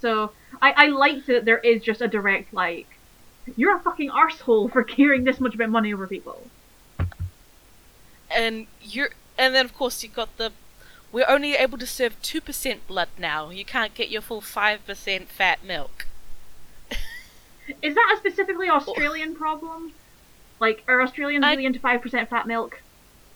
[0.00, 0.30] So
[0.62, 2.86] I, I like that there is just a direct like
[3.56, 6.40] you're a fucking arsehole for caring this much about money over people.
[8.30, 10.52] And you're and then of course you've got the
[11.14, 13.50] we're only able to serve two percent blood now.
[13.50, 16.06] You can't get your full five percent fat milk.
[17.80, 19.92] Is that a specifically Australian problem?
[20.58, 22.82] Like, are Australians I- really into five percent fat milk?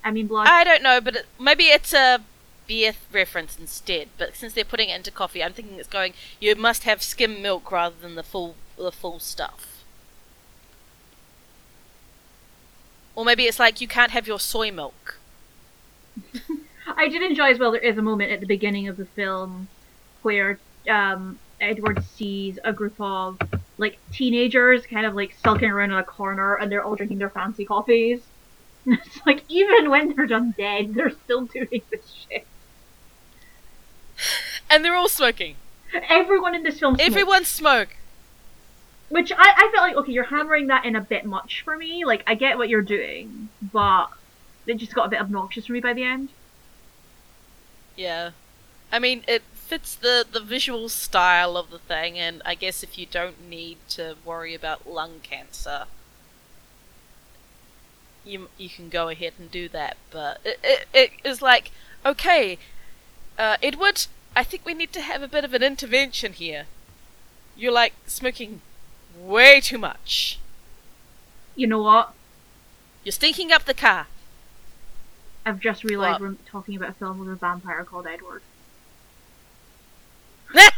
[0.05, 0.49] I mean blood.
[0.49, 2.21] I don't know, but it, maybe it's a
[2.67, 4.09] beer reference instead.
[4.19, 6.15] But since they're putting it into coffee, I'm thinking it's going.
[6.41, 9.85] You must have skim milk rather than the full the full stuff.
[13.15, 15.19] Or maybe it's like you can't have your soy milk.
[16.99, 17.71] I did enjoy as well.
[17.71, 19.69] There is a moment at the beginning of the film
[20.23, 20.59] where
[20.91, 23.39] um, Edward sees a group of
[23.79, 27.31] like teenagers kind of like sulking around in a corner, and they're all drinking their
[27.31, 28.21] fancy coffees.
[28.87, 32.47] it's like even when they're just dead, they're still doing this shit.
[34.69, 35.55] And they're all smoking.
[36.09, 37.07] Everyone in this film, smokes.
[37.07, 37.91] Everyone smoke.
[39.09, 42.05] Which I, I felt like, okay, you're hammering that in a bit much for me.
[42.05, 44.09] Like, I get what you're doing, but
[44.67, 46.29] it just got a bit obnoxious for me by the end.
[47.99, 48.31] Yeah.
[48.93, 52.97] I mean, it fits the, the visual style of the thing, and I guess if
[52.97, 55.87] you don't need to worry about lung cancer,
[58.25, 59.97] you, you can go ahead and do that.
[60.13, 61.73] But it, it, it is like,
[62.07, 62.57] okay,
[63.37, 64.07] uh, Edward,
[64.37, 66.67] I think we need to have a bit of an intervention here.
[67.57, 68.61] You're like smoking
[69.19, 70.39] way too much.
[71.57, 72.15] You know what?
[73.03, 74.07] You're stinking up the car.
[75.47, 76.31] I've just realised What?
[76.31, 78.43] we're talking about a film with a vampire called Edward.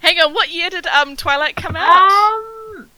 [0.00, 2.08] Hang on, what year did um Twilight come out?
[2.10, 2.88] Um,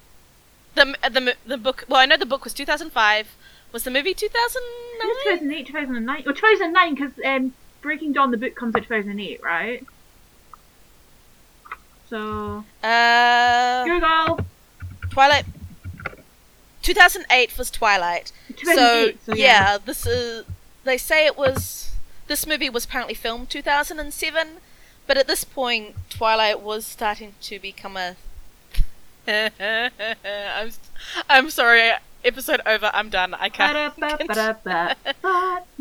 [0.74, 1.84] The the the book.
[1.88, 3.34] Well, I know the book was 2005.
[3.72, 5.10] Was the movie I think 2009?
[5.10, 6.22] it's 2008, 2009.
[6.26, 9.84] Well, 2009, because um, Breaking Dawn, the book, comes out 2008, right?
[12.08, 14.40] So, Uh, Google!
[15.10, 15.44] Twilight.
[16.82, 18.32] 2008 was Twilight.
[18.56, 20.44] 2008, so, so yeah, this is.
[20.84, 21.92] They say it was.
[22.26, 24.48] This movie was apparently filmed 2007,
[25.06, 28.16] but at this point, Twilight was starting to become a.
[29.28, 30.70] I'm,
[31.28, 31.92] I'm sorry.
[32.24, 32.90] Episode over.
[32.92, 33.34] I'm done.
[33.34, 33.94] I can't.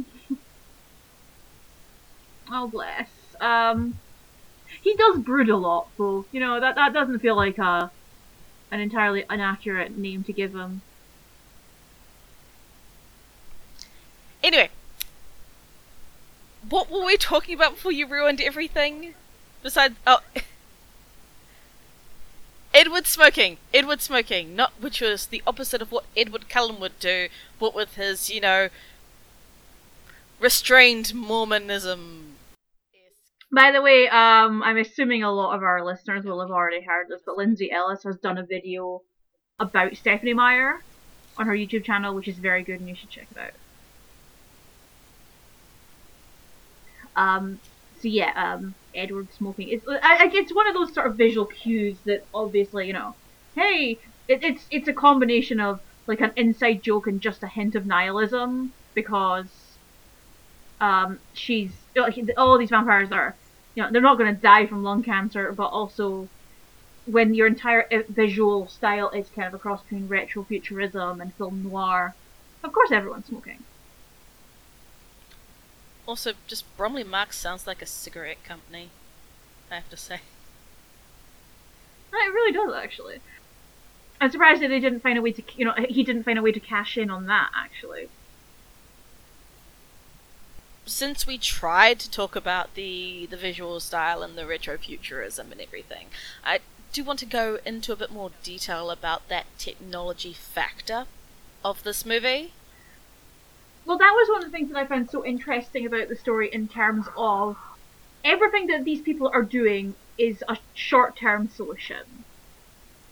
[2.51, 3.09] Oh, bless.
[3.39, 3.99] Um,
[4.81, 7.91] he does brood a lot, so, you know, that, that doesn't feel like a,
[8.71, 10.81] an entirely inaccurate name to give him.
[14.43, 14.69] Anyway,
[16.67, 19.13] what were we talking about before you ruined everything?
[19.61, 20.19] Besides, oh,
[22.73, 27.27] Edward smoking, Edward smoking, not which was the opposite of what Edward Cullen would do,
[27.59, 28.69] but with his, you know,
[30.39, 32.37] restrained Mormonism
[33.51, 37.07] By the way, um, I'm assuming a lot of our listeners will have already heard
[37.09, 39.01] this, but Lindsay Ellis has done a video
[39.59, 40.83] about Stephenie Meyer
[41.37, 43.53] on her YouTube channel, which is very good, and you should check it out.
[47.19, 47.59] Um,
[48.01, 49.67] so yeah, um, Edward smoking.
[49.69, 53.13] It's it's one of those sort of visual cues that obviously you know,
[53.55, 57.75] hey, it, it's it's a combination of like an inside joke and just a hint
[57.75, 59.47] of nihilism because
[60.79, 61.71] um, she's
[62.37, 63.35] all these vampires are
[63.75, 66.29] you know they're not going to die from lung cancer, but also
[67.05, 72.15] when your entire visual style is kind of a cross between retrofuturism and film noir,
[72.63, 73.61] of course everyone's smoking.
[76.09, 78.89] Also, just Bromley Marks sounds like a cigarette company.
[79.69, 80.21] I have to say.
[82.11, 83.21] It really does, actually.
[84.19, 86.41] I'm surprised that they didn't find a way to, you know, he didn't find a
[86.41, 88.09] way to cash in on that, actually.
[90.87, 96.07] Since we tried to talk about the the visual style and the retrofuturism and everything,
[96.43, 101.05] I do want to go into a bit more detail about that technology factor
[101.63, 102.53] of this movie.
[103.89, 106.47] Well, that was one of the things that I found so interesting about the story
[106.53, 107.57] in terms of
[108.23, 112.03] everything that these people are doing is a short term solution.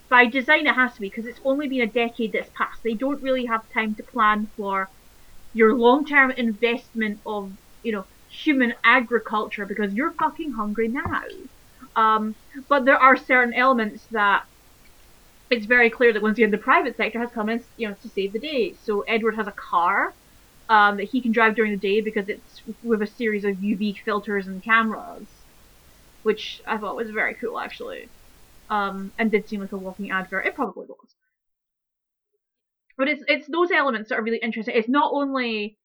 [0.08, 2.84] By design, it has to be because it's only been a decade that's passed.
[2.84, 4.88] They don't really have time to plan for
[5.52, 11.24] your long term investment of, you know, human agriculture because you're fucking hungry now.
[11.96, 12.36] Um,
[12.70, 14.46] but there are certain elements that
[15.50, 18.10] it's very clear that once again the private sector has come in, you know, to
[18.10, 18.76] save the day.
[18.84, 20.14] So Edward has a car
[20.70, 23.98] um, that he can drive during the day because it's with a series of UV
[24.04, 25.28] filters and cameras,
[26.24, 28.10] which I thought was very cool actually,
[28.70, 30.46] um, and did seem like a walking advert.
[30.46, 31.16] It probably was.
[32.98, 34.76] But it's it's those elements that are really interesting.
[34.76, 35.78] It's not only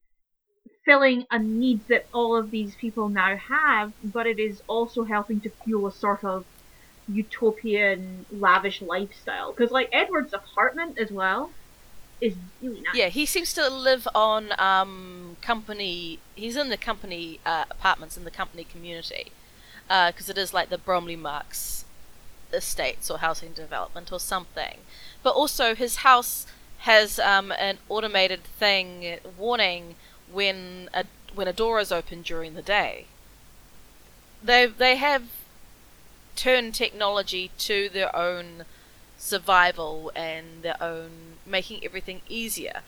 [0.84, 5.40] filling a need that all of these people now have, but it is also helping
[5.42, 6.44] to fuel a sort of
[7.06, 9.52] utopian, lavish lifestyle.
[9.52, 11.52] Because like Edward's apartment as well
[12.22, 12.36] is.
[12.94, 16.20] Yeah, he seems to live on um, company.
[16.34, 19.32] He's in the company uh, apartments in the company community
[19.88, 21.84] because uh, it is like the Bromley Marks
[22.52, 24.78] estates or housing development or something.
[25.22, 26.46] But also, his house
[26.80, 29.96] has um, an automated thing warning
[30.32, 31.04] when a
[31.34, 33.06] when a door is open during the day.
[34.42, 35.28] They they have
[36.36, 38.64] turned technology to their own
[39.18, 42.80] survival and their own making everything easier.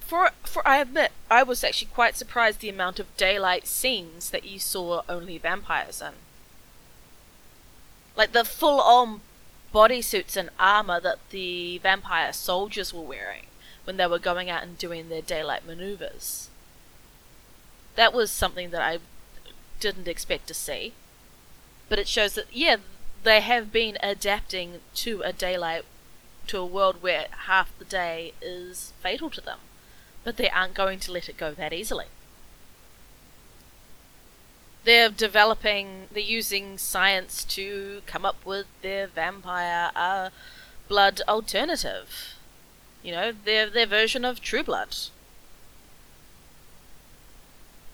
[0.00, 4.44] For for I admit, I was actually quite surprised the amount of daylight scenes that
[4.44, 6.12] you saw only vampires in.
[8.16, 9.22] Like the full on
[9.72, 13.46] bodysuits and armor that the vampire soldiers were wearing
[13.84, 16.50] when they were going out and doing their daylight maneuvers.
[17.94, 18.98] That was something that I
[19.78, 20.92] didn't expect to see.
[21.88, 22.76] But it shows that, yeah,
[23.22, 25.84] they have been adapting to a daylight
[26.50, 29.58] to a world where half the day is fatal to them.
[30.24, 32.06] But they aren't going to let it go that easily.
[34.84, 40.30] They're developing, they're using science to come up with their vampire uh,
[40.88, 42.34] blood alternative.
[43.02, 44.96] You know, their their version of True Blood.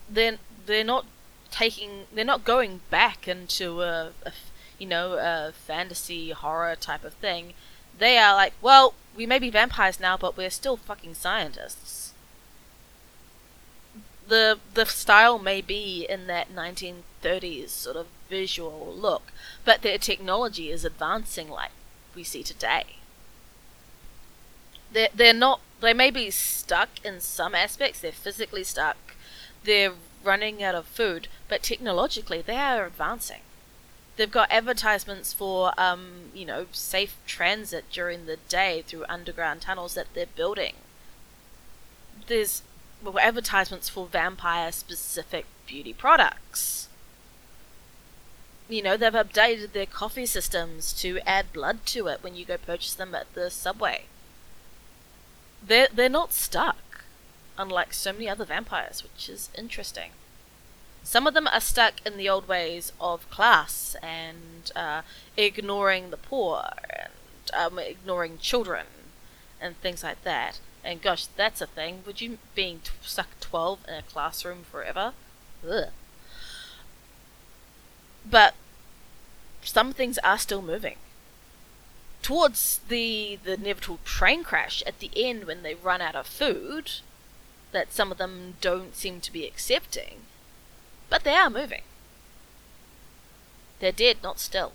[0.09, 1.07] They're they're not
[1.51, 4.33] taking, they're not going back into a, a
[4.79, 7.55] you know, a fantasy horror type of thing.
[7.99, 12.13] They are like, well, we may be vampires now, but we're still fucking scientists.
[14.29, 19.33] The the style may be in that 1930s sort of visual look,
[19.65, 21.71] but their technology is advancing like
[22.15, 22.97] we see today.
[24.93, 28.97] They're, they're not, they may be stuck in some aspects, they're physically stuck,
[29.65, 29.93] they're
[30.25, 33.43] running out of food, but technologically they are advancing.
[34.17, 39.95] They've got advertisements for, um, you know, safe transit during the day through underground tunnels
[39.95, 40.75] that they're building.
[42.27, 42.63] There's
[43.03, 46.89] well, advertisements for vampire specific beauty products.
[48.69, 52.57] You know, they've updated their coffee systems to add blood to it when you go
[52.57, 54.07] purchase them at the subway.
[55.65, 57.05] They're, they're not stuck,
[57.59, 60.11] unlike so many other vampires, which is interesting.
[61.07, 65.03] Some of them are stuck in the old ways of class and uh,
[65.37, 67.13] ignoring the poor and
[67.55, 68.87] um, ignoring children
[69.61, 70.59] and things like that.
[70.83, 72.03] And gosh, that's a thing.
[72.07, 75.13] Would you being t- stuck 12 in a classroom forever?
[75.65, 75.91] Ugh.
[78.29, 78.55] But
[79.63, 80.97] some things are still moving.
[82.21, 86.91] Towards the, the inevitable train crash at the end when they run out of food,
[87.71, 90.23] that some of them don't seem to be accepting
[91.09, 91.83] but they are moving.
[93.79, 94.73] They're dead, not still.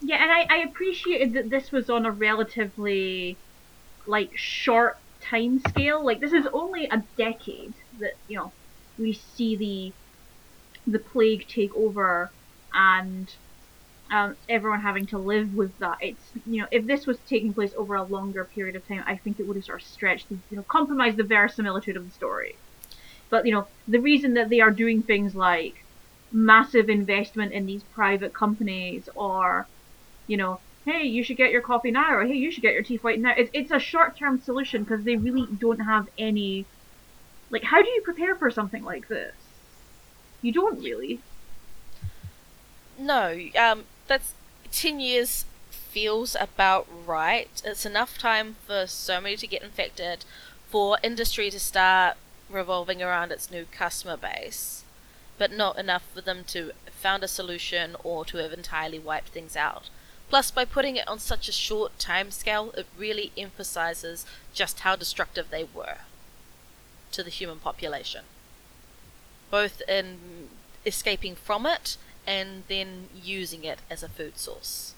[0.00, 3.36] Yeah, and I, I appreciated that this was on a relatively
[4.06, 6.04] like short time scale.
[6.04, 8.52] Like this is only a decade that you know
[8.98, 9.92] we see the
[10.90, 12.30] the plague take over
[12.72, 13.32] and
[14.10, 15.98] um, everyone having to live with that.
[16.00, 19.16] It's you know if this was taking place over a longer period of time, I
[19.16, 22.14] think it would have sort of stretched, the, you know, compromised the verisimilitude of the
[22.14, 22.56] story.
[23.30, 25.84] But you know the reason that they are doing things like
[26.32, 29.66] massive investment in these private companies or
[30.26, 32.82] you know hey you should get your coffee now or hey you should get your
[32.82, 36.66] teeth whitened now it's, it's a short-term solution because they really don't have any
[37.50, 39.34] like how do you prepare for something like this?
[40.42, 41.20] You don't really.
[42.98, 44.34] No um that's
[44.72, 47.48] 10 years feels about right.
[47.64, 50.24] It's enough time for so many to get infected
[50.68, 52.16] for industry to start
[52.48, 54.84] revolving around its new customer base
[55.38, 59.56] but not enough for them to found a solution or to have entirely wiped things
[59.56, 59.88] out.
[60.28, 64.96] Plus, by putting it on such a short time scale, it really emphasizes just how
[64.96, 65.98] destructive they were
[67.12, 68.24] to the human population.
[69.50, 70.48] Both in
[70.84, 71.96] escaping from it
[72.26, 74.92] and then using it as a food source.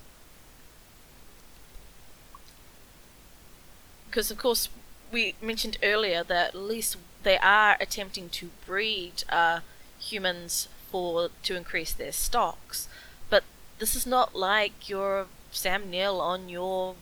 [4.08, 4.68] Because, of course,
[5.12, 9.60] we mentioned earlier that at least they are attempting to breed uh,
[9.98, 12.88] humans for to increase their stocks.
[13.28, 13.44] But
[13.78, 16.94] this is not like your Sam Neill on your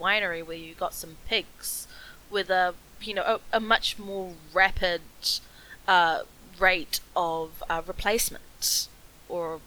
[0.00, 1.86] winery where you got some pigs
[2.30, 5.00] with a you know a, a much more rapid
[5.86, 6.20] uh,
[6.58, 8.88] rate of uh, replacement
[9.28, 9.60] or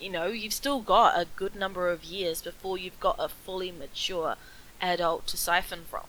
[0.00, 3.72] you know you've still got a good number of years before you've got a fully
[3.72, 4.36] mature
[4.80, 6.04] adult to siphon from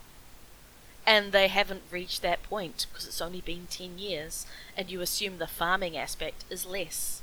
[1.05, 4.45] and they haven't reached that point because it's only been 10 years
[4.77, 7.21] and you assume the farming aspect is less.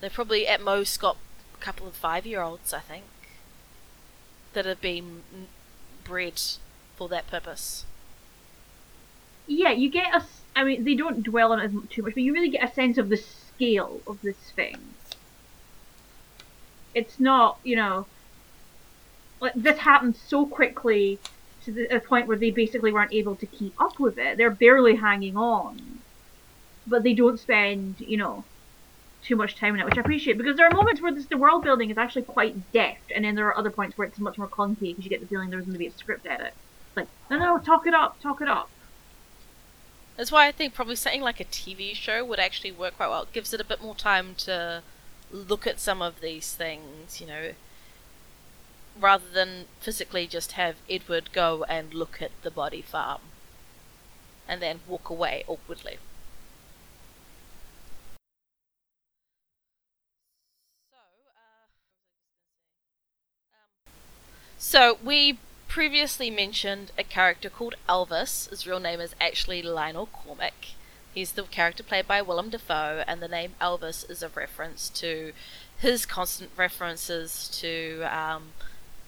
[0.00, 1.16] They've probably at most got
[1.54, 3.04] a couple of five year olds i think
[4.52, 5.22] that have been
[6.04, 6.40] bred
[6.96, 7.84] for that purpose.
[9.46, 12.32] Yeah you get a i mean they don't dwell on it too much but you
[12.32, 14.78] really get a sense of the scale of this thing.
[16.94, 18.06] It's not you know
[19.40, 21.18] like this happened so quickly
[21.64, 24.36] to the point where they basically weren't able to keep up with it.
[24.36, 26.00] They're barely hanging on,
[26.86, 28.44] but they don't spend, you know,
[29.22, 31.38] too much time in it, which I appreciate because there are moments where this, the
[31.38, 34.36] world building is actually quite deft, and then there are other points where it's much
[34.36, 36.52] more clunky because you get the feeling there's going to be a script edit.
[36.88, 38.68] It's like, no, no, talk it up, talk it up.
[40.16, 43.22] That's why I think probably something like a TV show would actually work quite well.
[43.22, 44.82] It gives it a bit more time to
[45.32, 47.52] look at some of these things, you know,
[48.98, 53.20] rather than physically just have Edward go and look at the body farm
[54.48, 55.98] and then walk away awkwardly.
[64.58, 65.38] So, uh, we
[65.68, 68.48] previously mentioned a character called Elvis.
[68.48, 70.68] His real name is actually Lionel Cormac.
[71.14, 75.32] He's the character played by Willem Dafoe, and the name Elvis is a reference to
[75.78, 78.52] his constant references to um,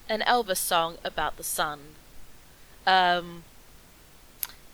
[0.09, 1.81] an Elvis song about the sun.
[2.87, 3.45] Um,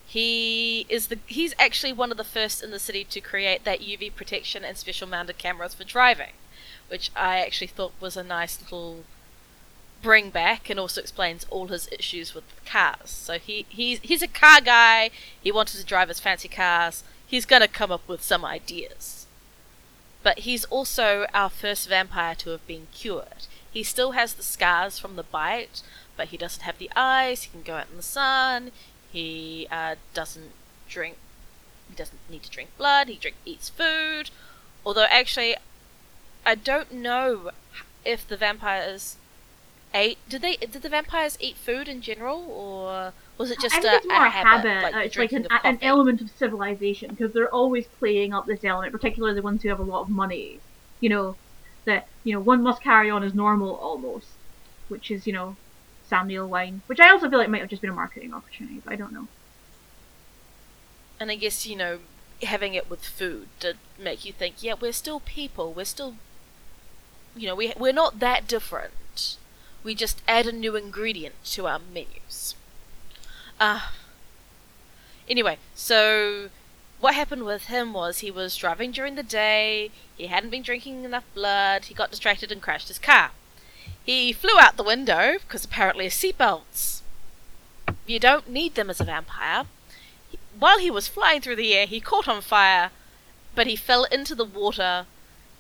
[0.07, 3.81] he is the he's actually one of the first in the city to create that
[3.81, 6.35] UV protection and special mounted cameras for driving,
[6.89, 9.05] which I actually thought was a nice little
[10.03, 13.09] bring back and also explains all his issues with cars.
[13.09, 15.11] So he he's he's a car guy.
[15.41, 17.05] He wanted to drive his fancy cars.
[17.27, 19.27] He's gonna come up with some ideas.
[20.23, 23.47] But he's also our first vampire to have been cured.
[23.73, 25.83] He still has the scars from the bite,
[26.17, 27.45] but he doesn't have the eyes.
[27.45, 28.71] He can go out in the sun.
[29.11, 30.53] He uh, doesn't
[30.89, 31.17] drink.
[31.89, 33.09] He doesn't need to drink blood.
[33.09, 34.31] He drink eats food.
[34.85, 35.57] Although actually,
[36.45, 37.51] I don't know
[38.05, 39.17] if the vampires
[39.95, 40.19] ate.
[40.29, 40.57] Did they?
[40.57, 44.07] Did the vampires eat food in general, or was it just I think a, it's
[44.07, 44.69] more a a habit?
[44.69, 44.83] habit.
[44.83, 48.93] like it's like an, an element of civilization because they're always playing up this element,
[48.93, 50.61] particularly the ones who have a lot of money.
[51.01, 51.37] You know,
[51.85, 54.29] that you know one must carry on as normal almost,
[54.89, 55.57] which is you know
[56.13, 58.83] Sam Neill wine, which I also feel like might have just been a marketing opportunity,
[58.85, 59.29] but I don't know.
[61.19, 62.01] And I guess, you know,
[62.43, 65.73] having it with food to make you think, yeah, we're still people.
[65.73, 66.17] We're still,
[67.35, 69.39] you know, we, we're not that different.
[69.83, 72.57] We just add a new ingredient to our menus.
[73.59, 73.89] Uh,
[75.29, 76.51] anyway, so
[77.03, 81.05] what happened with him was he was driving during the day, he hadn't been drinking
[81.05, 83.33] enough blood, he got distracted and crashed his car.
[84.03, 87.03] He flew out the window, because apparently seatbelts.
[88.07, 89.67] You don't need them as a vampire
[90.59, 92.91] while he was flying through the air, he caught on fire,
[93.55, 95.07] but he fell into the water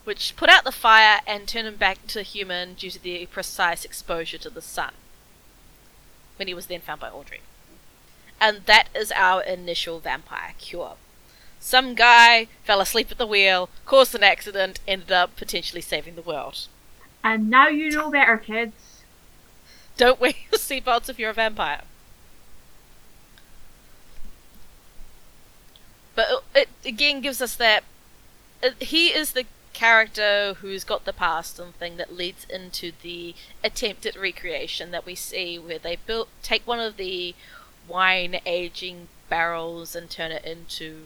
[0.04, 3.84] which put out the fire and turned him back to human due to the precise
[3.84, 4.92] exposure to the sun.
[6.36, 7.40] When he was then found by Audrey.
[8.40, 10.94] And that is our initial vampire cure.
[11.64, 16.20] Some guy fell asleep at the wheel, caused an accident, ended up potentially saving the
[16.20, 16.66] world.
[17.22, 19.04] And now you know better, kids.
[19.96, 21.82] Don't wear your seatbelts if you're a vampire.
[26.16, 27.84] But it again gives us that
[28.60, 33.36] it, he is the character who's got the past and thing that leads into the
[33.62, 37.34] attempt at recreation that we see where they built take one of the
[37.88, 41.04] wine aging barrels and turn it into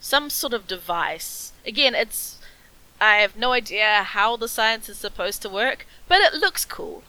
[0.00, 1.52] some sort of device.
[1.66, 2.38] Again, it's
[3.00, 7.02] I have no idea how the science is supposed to work, but it looks cool.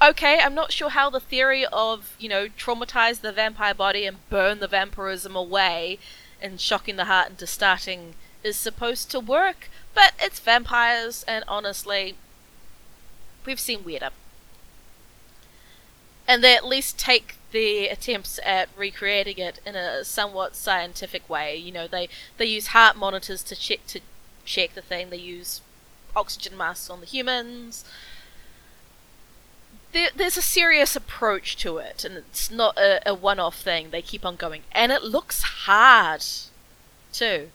[0.00, 4.18] Okay, I'm not sure how the theory of, you know, traumatize the vampire body and
[4.30, 5.98] burn the vampirism away
[6.40, 12.14] and shocking the heart into starting is supposed to work, but it's vampires, and honestly,
[13.44, 14.10] we've seen weirder.
[16.28, 21.56] And they at least take the attempts at recreating it in a somewhat scientific way.
[21.56, 24.00] You know, they, they use heart monitors to check to
[24.44, 25.10] check the thing.
[25.10, 25.60] They use
[26.14, 27.84] oxygen masks on the humans.
[29.92, 33.90] There, there's a serious approach to it, and it's not a, a one-off thing.
[33.90, 36.22] They keep on going, and it looks hard,
[37.10, 37.48] too.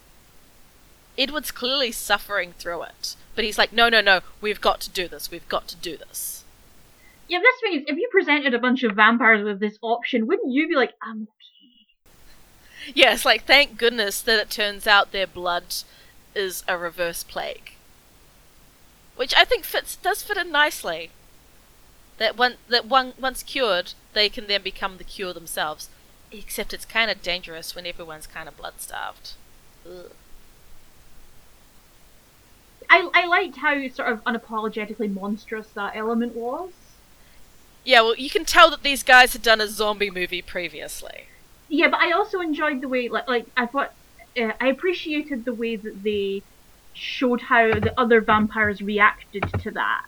[1.16, 5.08] Edward's clearly suffering through it, but he's like, no, no, no, we've got to do
[5.08, 5.30] this.
[5.30, 6.33] We've got to do this.
[7.28, 10.52] Yeah, this thing is, if you presented a bunch of vampires with this option, wouldn't
[10.52, 12.92] you be like, I'm okay?
[12.94, 15.64] Yeah, it's like, thank goodness that it turns out their blood
[16.36, 17.74] is a reverse plague.
[19.16, 21.12] Which I think fits does fit in nicely.
[22.18, 25.90] That one that one once cured, they can then become the cure themselves.
[26.32, 29.34] Except it's kind of dangerous when everyone's kind of blood starved.
[29.88, 30.12] Ugh.
[32.90, 36.72] I, I liked how sort of unapologetically monstrous that element was.
[37.84, 41.28] Yeah, well, you can tell that these guys had done a zombie movie previously.
[41.70, 43.94] Yeah, but I also enjoyed the way, like, like I thought,
[44.40, 46.44] uh, I appreciated the way that they
[46.94, 50.06] showed how the other vampires reacted to that.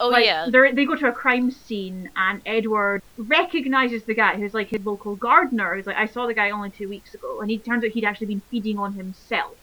[0.00, 4.36] Oh like, yeah, they they go to a crime scene and Edward recognizes the guy
[4.36, 5.74] who's like his local gardener.
[5.74, 8.04] He's like, I saw the guy only two weeks ago, and he turns out he'd
[8.04, 9.56] actually been feeding on himself,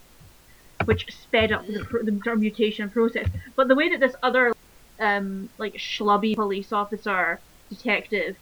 [0.83, 3.27] which sped up the, pr- the mutation process.
[3.55, 4.53] But the way that this other,
[4.99, 7.39] um, like schlubby police officer
[7.69, 8.35] detective,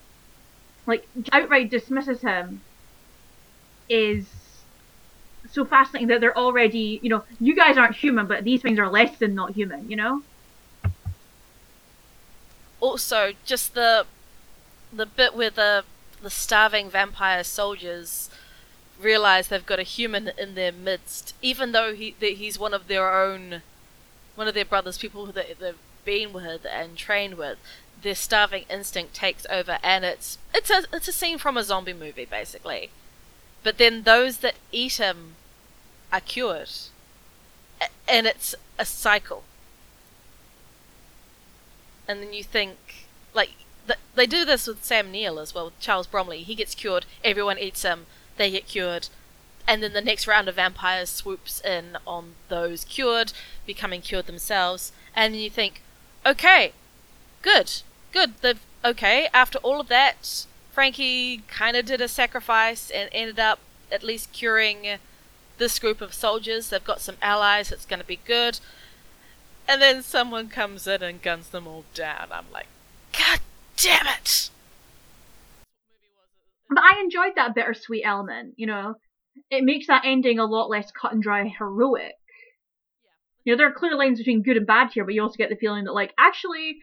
[0.85, 2.61] like outright dismisses him,
[3.89, 4.25] is
[5.51, 8.89] so fascinating that they're already, you know, you guys aren't human, but these things are
[8.89, 10.23] less than not human, you know.
[12.83, 14.05] also just the
[14.91, 15.85] the bit where the
[16.21, 18.29] the starving vampire soldiers
[19.01, 23.13] realize they've got a human in their midst, even though he he's one of their
[23.13, 23.61] own,
[24.35, 27.57] one of their brothers, people that they've been with and trained with.
[28.01, 31.93] Their starving instinct takes over, and it's it's a it's a scene from a zombie
[31.93, 32.89] movie basically.
[33.63, 35.35] But then those that eat him
[36.11, 36.69] are cured,
[38.07, 39.43] and it's a cycle
[42.07, 43.51] and then you think like
[43.87, 45.71] th- they do this with Sam Neill as well.
[45.79, 48.05] Charles Bromley, he gets cured, everyone eats him,
[48.37, 49.09] they get cured,
[49.67, 53.33] and then the next round of vampires swoops in on those cured,
[53.65, 55.81] becoming cured themselves, and then you think,
[56.25, 56.73] okay,
[57.41, 59.27] good, good, they've okay.
[59.33, 63.59] After all of that, Frankie kind of did a sacrifice and ended up
[63.91, 64.99] at least curing
[65.57, 66.69] this group of soldiers.
[66.69, 67.71] They've got some allies.
[67.71, 68.59] It's going to be good.
[69.67, 72.27] And then someone comes in and guns them all down.
[72.31, 72.67] I'm like,
[73.17, 73.39] God
[73.77, 74.49] damn it!
[76.69, 78.95] But I enjoyed that bittersweet element, you know.
[79.49, 82.15] It makes that ending a lot less cut and dry heroic.
[83.45, 85.49] You know, there are clear lines between good and bad here, but you also get
[85.49, 86.79] the feeling that, like, actually,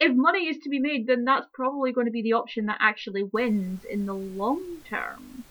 [0.00, 2.78] if money is to be made, then that's probably going to be the option that
[2.80, 5.44] actually wins in the long term.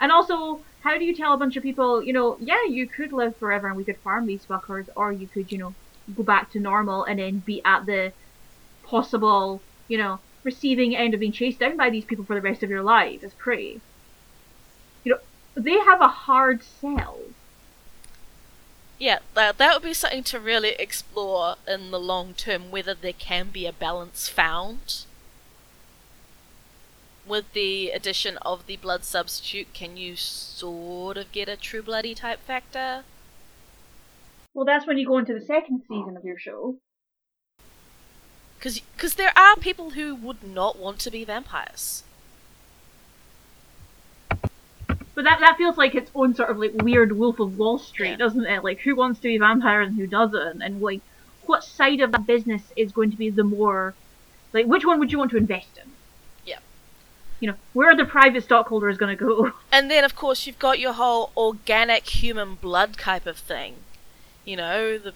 [0.00, 3.12] And also, how do you tell a bunch of people, you know, yeah, you could
[3.12, 5.76] live forever and we could farm these fuckers, or you could, you know,
[6.14, 8.12] go back to normal and then be at the
[8.84, 12.62] possible, you know, receiving end of being chased down by these people for the rest
[12.62, 13.82] of your life as prey.
[15.04, 17.31] You know, they have a hard sell.
[19.02, 23.12] Yeah, that, that would be something to really explore in the long term whether there
[23.12, 25.06] can be a balance found.
[27.26, 32.14] With the addition of the blood substitute, can you sort of get a true bloody
[32.14, 33.02] type factor?
[34.54, 36.76] Well, that's when you go into the second season of your show.
[38.60, 42.04] Because there are people who would not want to be vampires.
[45.14, 48.10] But that that feels like its own sort of like weird Wolf of Wall Street,
[48.10, 48.16] Yeah.
[48.16, 48.64] doesn't it?
[48.64, 51.00] Like who wants to be a vampire and who doesn't, and like
[51.46, 53.94] what side of that business is going to be the more
[54.52, 55.90] like which one would you want to invest in?
[56.46, 56.58] Yeah.
[57.40, 59.52] You know, where are the private stockholders going to go?
[59.72, 63.76] And then, of course, you've got your whole organic human blood type of thing.
[64.44, 65.14] You know, the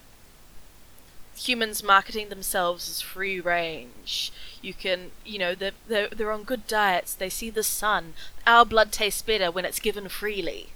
[1.36, 4.32] humans marketing themselves as free range.
[4.62, 8.14] You can, you know, they're, they're, they're on good diets, they see the sun.
[8.46, 10.70] Our blood tastes better when it's given freely.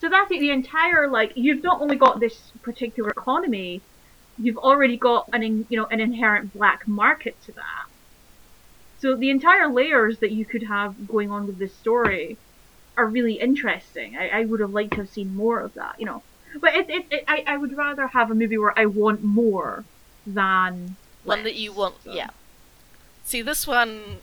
[0.00, 0.40] So that's it.
[0.40, 3.80] The entire like you've not only got this particular economy,
[4.38, 7.86] you've already got an in, you know an inherent black market to that.
[9.00, 12.36] So the entire layers that you could have going on with this story
[12.96, 14.16] are really interesting.
[14.16, 16.22] I, I would have liked to have seen more of that, you know.
[16.60, 19.84] But it, it, it I, I would rather have a movie where I want more
[20.26, 22.12] than One less, that you want, so.
[22.12, 22.30] yeah.
[23.24, 24.18] See, this one.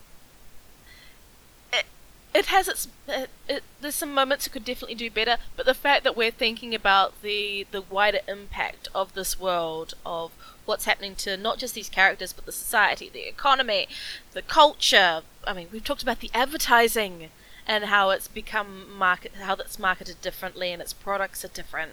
[1.71, 1.85] It,
[2.33, 2.87] it has its.
[3.07, 6.31] It, it, there's some moments it could definitely do better, but the fact that we're
[6.31, 10.31] thinking about the, the wider impact of this world, of
[10.65, 13.87] what's happening to not just these characters, but the society, the economy,
[14.33, 15.21] the culture.
[15.45, 17.29] I mean, we've talked about the advertising
[17.67, 21.91] and how it's become market, how that's marketed differently and its products are different.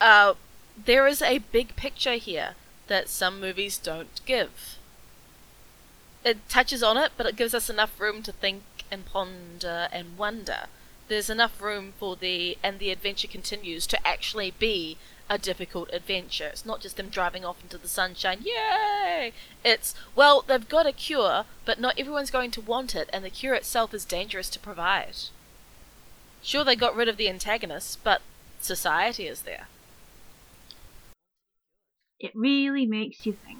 [0.00, 0.34] Uh,
[0.84, 2.54] there is a big picture here
[2.86, 4.76] that some movies don't give.
[6.24, 10.18] It touches on it, but it gives us enough room to think and ponder and
[10.18, 10.66] wonder.
[11.08, 16.48] There's enough room for the and the adventure continues to actually be a difficult adventure.
[16.48, 19.32] It's not just them driving off into the sunshine, yay!
[19.64, 23.30] It's well, they've got a cure, but not everyone's going to want it, and the
[23.30, 25.16] cure itself is dangerous to provide.
[26.42, 28.20] Sure, they got rid of the antagonists, but
[28.60, 29.66] society is there.
[32.18, 33.58] It really makes you think.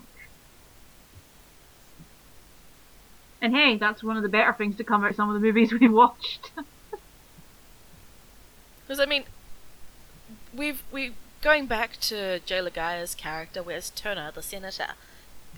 [3.40, 5.40] And hey, that's one of the better things to come out of some of the
[5.40, 6.50] movies we watched.
[8.80, 9.24] Because I mean,
[10.54, 14.94] we've we going back to Joe Laga'aia's character, where's Turner, the senator,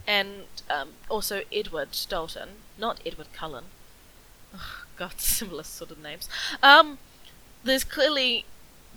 [0.07, 3.65] and um, also Edward Dalton, not Edward Cullen.
[4.53, 6.29] Ugh, God, similar sort of names.
[6.63, 6.99] Um,
[7.63, 8.45] there's clearly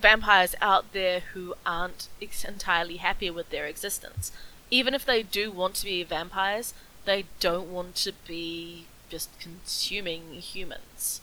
[0.02, 4.32] vampires out there who aren't ex- entirely happy with their existence.
[4.70, 6.74] Even if they do want to be vampires,
[7.04, 11.20] they don't want to be just consuming humans.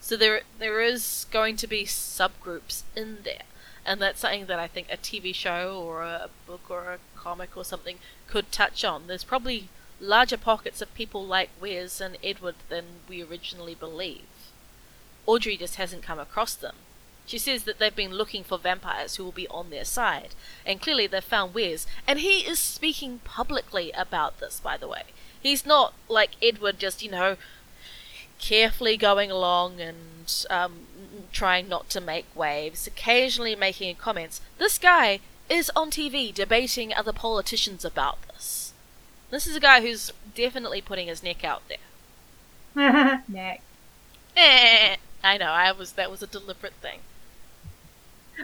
[0.00, 3.44] So there there is going to be subgroups in there.
[3.86, 7.56] And that's something that I think a TV show or a book or a comic
[7.56, 9.06] or something could touch on.
[9.06, 9.68] There's probably
[10.00, 14.26] larger pockets of people like Wes and Edward than we originally believe.
[15.26, 16.76] Audrey just hasn't come across them.
[17.26, 20.34] She says that they've been looking for vampires who will be on their side,
[20.66, 25.04] and clearly they've found Wes, and he is speaking publicly about this, by the way.
[25.40, 27.36] He's not like Edward, just, you know,
[28.38, 30.86] carefully going along and um,
[31.32, 34.40] trying not to make waves, occasionally making comments.
[34.58, 38.72] This guy is on TV debating other politicians about this.
[39.30, 41.78] This is a guy who's definitely putting his neck out there.
[43.28, 43.62] neck.
[44.36, 47.00] Eh, I know, I was that was a deliberate thing.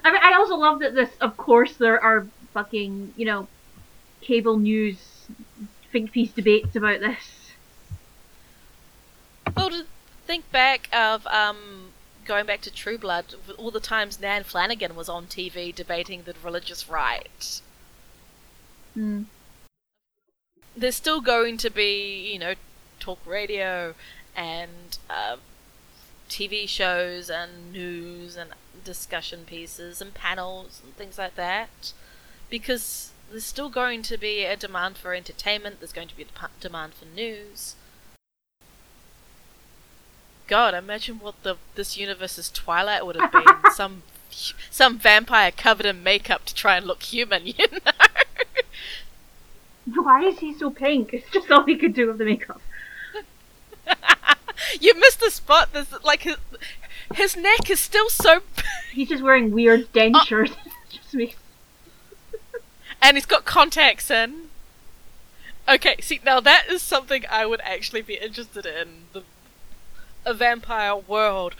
[0.04, 1.10] I mean, I also love that this.
[1.20, 3.48] Of course, there are fucking you know,
[4.20, 4.98] cable news
[5.90, 7.52] think piece debates about this.
[9.56, 9.84] Well, to
[10.26, 11.90] think back of um,
[12.24, 16.34] going back to True Blood, all the times Nan Flanagan was on TV debating the
[16.42, 17.60] religious right.
[18.94, 19.22] Hmm.
[20.76, 22.54] There's still going to be, you know,
[23.00, 23.94] talk radio
[24.36, 25.36] and uh,
[26.28, 28.50] TV shows and news and
[28.84, 31.92] discussion pieces and panels and things like that,
[32.48, 35.80] because there's still going to be a demand for entertainment.
[35.80, 37.76] There's going to be a demand for news.
[40.46, 43.44] God, imagine what the this universe's Twilight would have been.
[43.74, 47.92] some some vampire covered in makeup to try and look human, you know.
[50.02, 51.14] Why is he so pink?
[51.14, 52.60] It's just all he could do with the makeup.
[54.80, 55.72] you missed the spot.
[55.72, 56.36] There's like his
[57.14, 58.42] his neck is still so,
[58.92, 60.52] He's just wearing weird dentures.
[60.52, 61.36] Uh, just makes
[63.02, 64.48] and he's got contacts in.
[65.68, 69.22] Okay, see now that is something I would actually be interested in the
[70.24, 71.54] a vampire world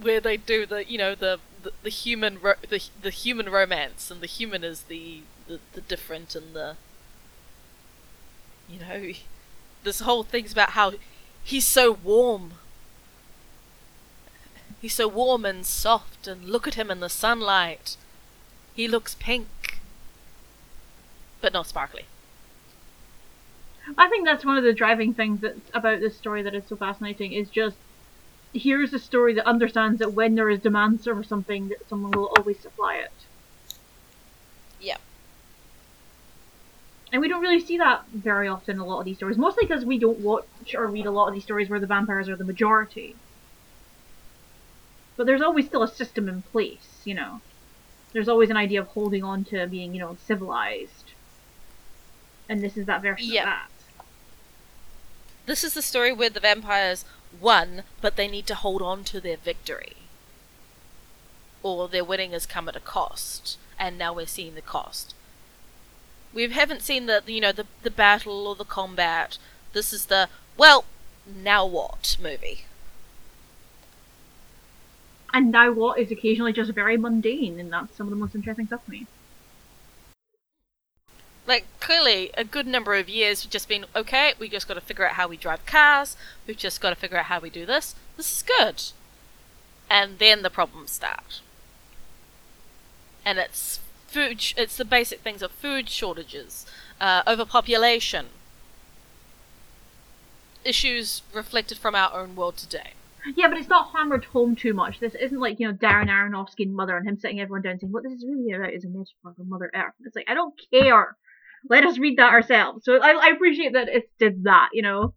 [0.00, 4.10] where they do the you know the the, the human ro- the the human romance
[4.10, 6.76] and the human is the the, the different and the
[8.68, 9.12] you know
[9.84, 10.92] this whole thing's about how
[11.42, 12.52] he's so warm
[14.80, 17.96] he's so warm and soft and look at him in the sunlight
[18.74, 19.80] he looks pink
[21.40, 22.04] but not sparkly
[23.96, 26.74] I think that's one of the driving things that about this story that is so
[26.76, 27.76] fascinating is just
[28.52, 32.32] here's a story that understands that when there is demand for something, that someone will
[32.36, 33.12] always supply it.
[34.80, 34.96] Yeah.
[37.12, 39.66] And we don't really see that very often in a lot of these stories, mostly
[39.66, 42.36] because we don't watch or read a lot of these stories where the vampires are
[42.36, 43.14] the majority.
[45.16, 47.40] But there's always still a system in place, you know.
[48.12, 51.12] There's always an idea of holding on to being, you know, civilized.
[52.48, 53.42] And this is that version Yep.
[53.42, 53.70] of that.
[55.46, 57.04] This is the story where the vampires
[57.40, 59.96] won, but they need to hold on to their victory.
[61.62, 65.14] Or their winning has come at a cost, and now we're seeing the cost.
[66.32, 69.38] We haven't seen the you know the the battle or the combat.
[69.72, 70.84] This is the well,
[71.26, 72.65] now what movie.
[75.36, 78.68] And now what is occasionally just very mundane, and that's some of the most interesting
[78.68, 79.06] stuff to me.
[81.46, 84.32] Like clearly, a good number of years we've just been okay.
[84.38, 86.16] We just got to figure out how we drive cars.
[86.46, 87.94] We've just got to figure out how we do this.
[88.16, 88.82] This is good,
[89.90, 91.42] and then the problems start.
[93.22, 94.42] And it's food.
[94.56, 96.64] It's the basic things of food shortages,
[96.98, 98.28] uh, overpopulation,
[100.64, 102.94] issues reflected from our own world today.
[103.34, 105.00] Yeah, but it's not hammered home too much.
[105.00, 107.92] This isn't like, you know, Darren Aronofsky and Mother and him sitting everyone down saying,
[107.92, 109.94] what this is really about is a metaphor for Mother Earth.
[110.04, 111.16] It's like, I don't care.
[111.68, 112.84] Let us read that ourselves.
[112.84, 115.14] So I, I appreciate that it did that, you know.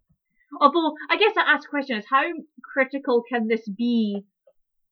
[0.60, 2.24] Although, I guess I ask the question is, how
[2.64, 4.24] critical can this be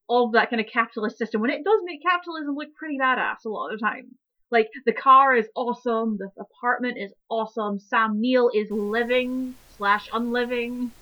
[0.09, 3.49] of that kind of capitalist system when it does make capitalism look pretty badass a
[3.49, 4.12] lot of the time?
[4.53, 10.93] Like, the car is awesome, the apartment is awesome, Sam Neill is living slash unliving.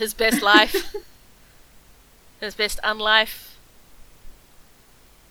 [0.00, 0.96] His best life,
[2.40, 3.50] his best unlife.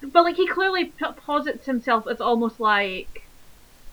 [0.02, 3.24] But like he clearly p- posits himself as almost like,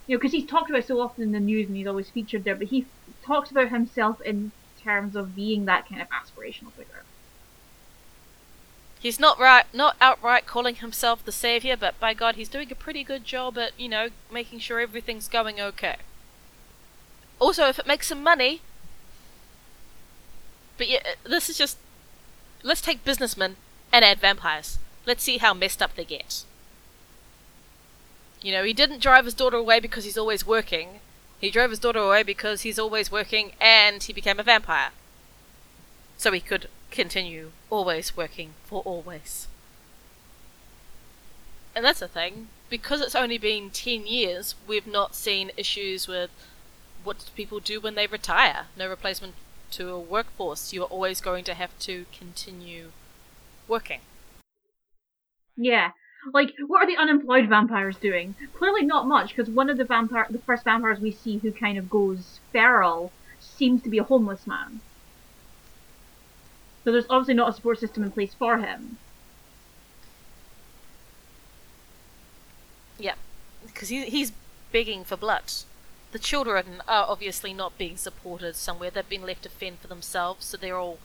[0.07, 2.45] you know, because he's talked about so often in the news and he's always featured
[2.45, 2.55] there.
[2.55, 2.85] But he
[3.23, 4.53] talks about himself in
[4.85, 7.05] terms of being that kind of aspirational figure.
[9.01, 12.75] He's not right, not outright calling himself the savior, but by God, he's doing a
[12.75, 15.97] pretty good job at you know making sure everything's going okay.
[17.41, 18.61] Also, if it makes some money,
[20.77, 21.79] but yeah, uh, this is just
[22.63, 23.57] let's take businessmen
[23.93, 24.79] and add vampires.
[25.07, 26.45] Let's see how messed up they get.
[28.43, 31.01] You know, he didn't drive his daughter away because he's always working.
[31.41, 34.91] He drove his daughter away because he's always working and he became a vampire.
[36.17, 39.49] So he could continue always working for always.
[41.75, 42.49] And that's the thing.
[42.71, 46.31] Because it's only been 10 years, we've not seen issues with
[47.05, 48.67] what people do when they retire.
[48.77, 49.35] No replacement
[49.77, 50.73] to a workforce.
[50.73, 52.93] You are always going to have to continue
[53.69, 54.01] working.
[55.57, 55.91] Yeah,
[56.33, 58.35] like what are the unemployed vampires doing?
[58.55, 61.79] Clearly not much, because one of the vampire, the first vampires we see who kind
[61.79, 64.81] of goes feral, seems to be a homeless man.
[66.85, 68.99] So there's obviously not a support system in place for him.
[72.99, 73.15] Yeah,
[73.67, 74.33] because he, he's
[74.73, 75.53] begging for blood.
[76.17, 78.89] The children are obviously not being supported somewhere.
[78.89, 80.99] They've been left to fend for themselves, so they're all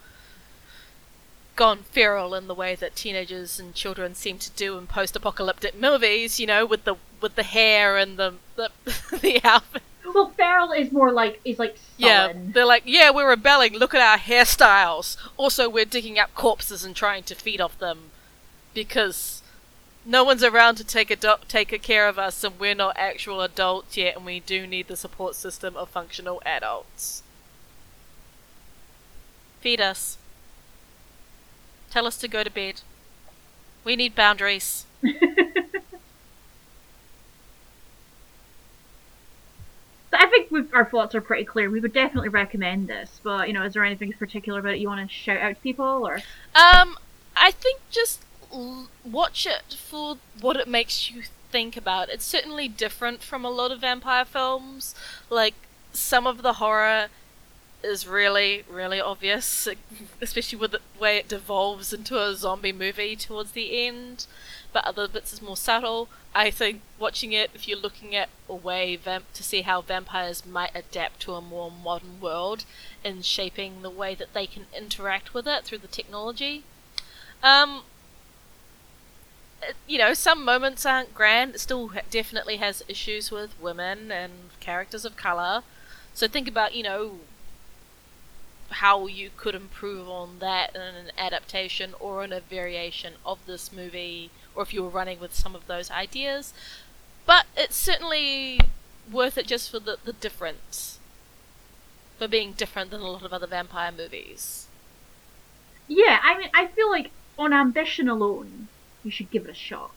[1.57, 6.39] gone feral in the way that teenagers and children seem to do in post-apocalyptic movies.
[6.39, 8.69] You know, with the with the hair and the the,
[9.21, 9.81] the outfit.
[10.05, 13.73] Well, feral is more like is like Yeah, they're like, yeah, we're rebelling.
[13.73, 15.17] Look at our hairstyles.
[15.35, 18.11] Also, we're digging up corpses and trying to feed off them
[18.73, 19.40] because
[20.05, 23.97] no one's around to take ado- take care of us, and we're not actual adults
[23.97, 27.23] yet, and we do need the support system of functional adults.
[29.61, 30.17] Feed us.
[31.91, 32.81] Tell us to go to bed.
[33.83, 34.85] We need boundaries.
[40.11, 41.69] So I think we've, our thoughts are pretty clear.
[41.69, 44.87] We would definitely recommend this, but you know, is there anything particular about it you
[44.89, 46.15] want to shout out to people, or
[46.53, 46.97] Um,
[47.37, 48.21] I think just
[49.03, 52.09] watch it for what it makes you think about.
[52.09, 54.95] It's certainly different from a lot of vampire films.
[55.29, 55.55] Like
[55.93, 57.07] some of the horror
[57.83, 59.67] is really, really obvious,
[60.21, 64.25] especially with the way it devolves into a zombie movie towards the end.
[64.71, 66.07] But other bits is more subtle.
[66.33, 70.45] I think watching it, if you're looking at a way vamp- to see how vampires
[70.45, 72.63] might adapt to a more modern world
[73.03, 76.63] in shaping the way that they can interact with it through the technology.
[77.43, 77.83] Um,
[79.87, 81.55] you know, some moments aren't grand.
[81.55, 85.63] It still definitely has issues with women and characters of color.
[86.13, 87.19] So think about, you know,
[88.69, 93.71] how you could improve on that in an adaptation or in a variation of this
[93.71, 96.53] movie, or if you were running with some of those ideas.
[97.25, 98.59] But it's certainly
[99.11, 100.99] worth it just for the, the difference.
[102.17, 104.67] For being different than a lot of other vampire movies.
[105.87, 108.67] Yeah, I mean, I feel like on ambition alone,
[109.03, 109.91] you should give it a shot.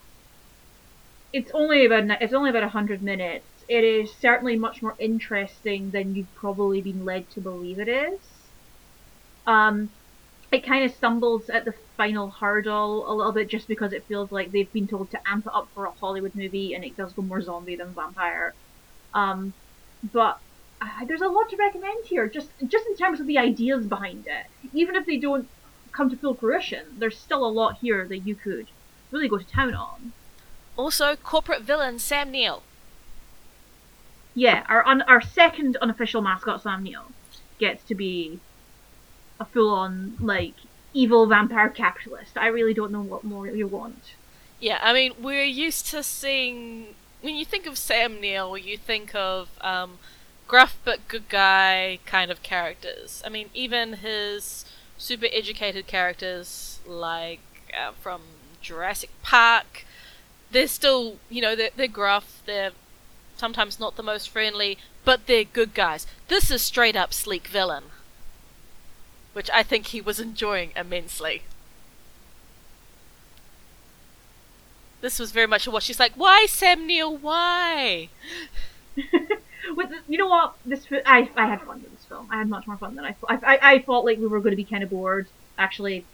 [1.33, 3.45] It's only about it's only about hundred minutes.
[3.67, 8.19] It is certainly much more interesting than you've probably been led to believe it is.
[9.47, 9.89] Um,
[10.51, 14.31] it kind of stumbles at the final hurdle a little bit just because it feels
[14.31, 17.13] like they've been told to amp it up for a Hollywood movie and it does
[17.13, 18.53] go more zombie than vampire.
[19.13, 19.53] Um,
[20.13, 20.39] but
[20.81, 24.27] uh, there's a lot to recommend here, just just in terms of the ideas behind
[24.27, 24.45] it.
[24.73, 25.49] Even if they don't
[25.91, 28.67] come to full fruition, there's still a lot here that you could
[29.15, 30.13] really go to town on.
[30.77, 32.61] Also, corporate villain Sam Neill.
[34.33, 37.05] Yeah, our un- our second unofficial mascot Sam Neill
[37.57, 38.39] gets to be
[39.39, 40.55] a full-on like
[40.93, 42.37] evil vampire capitalist.
[42.37, 44.13] I really don't know what more you want.
[44.59, 46.95] Yeah, I mean, we're used to seeing.
[47.21, 49.97] When you think of Sam Neill, you think of um,
[50.47, 53.23] gruff but good guy kind of characters.
[53.25, 54.65] I mean, even his
[54.97, 57.39] super educated characters, like
[57.73, 58.21] uh, from
[58.65, 59.85] Jurassic Park,
[60.51, 62.71] they're still, you know, they're, they're gruff, they're
[63.37, 66.07] sometimes not the most friendly, but they're good guys.
[66.27, 67.85] This is straight up sleek villain
[69.35, 71.41] which I think he was enjoying immensely.
[75.01, 75.83] This was very much a watch.
[75.83, 77.17] She's like, "Why, Sam Neill?
[77.17, 78.07] Why?"
[78.95, 80.55] with the, you know what?
[80.65, 82.29] This I I had fun with this film.
[82.31, 83.43] I had much more fun than I thought.
[83.43, 85.27] I, I, I thought like we were going to be kind of bored.
[85.57, 86.05] Actually,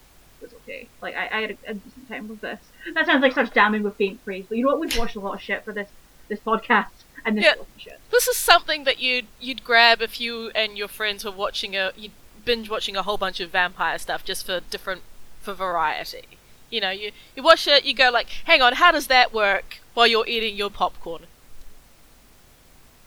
[0.41, 0.87] was okay.
[1.01, 2.59] Like I, I had a, a, decent time with this.
[2.93, 4.79] That sounds like such damning with faint praise, but you know what?
[4.79, 5.89] We've watched a lot of shit for this
[6.27, 6.87] this podcast,
[7.25, 7.99] and this yeah, shit.
[8.11, 11.91] This is something that you'd you'd grab if you and your friends were watching a
[11.95, 12.11] you'd
[12.43, 15.01] binge watching a whole bunch of vampire stuff just for different
[15.41, 16.23] for variety.
[16.69, 19.79] You know, you you watch it, you go like, "Hang on, how does that work?"
[19.93, 21.27] while you're eating your popcorn.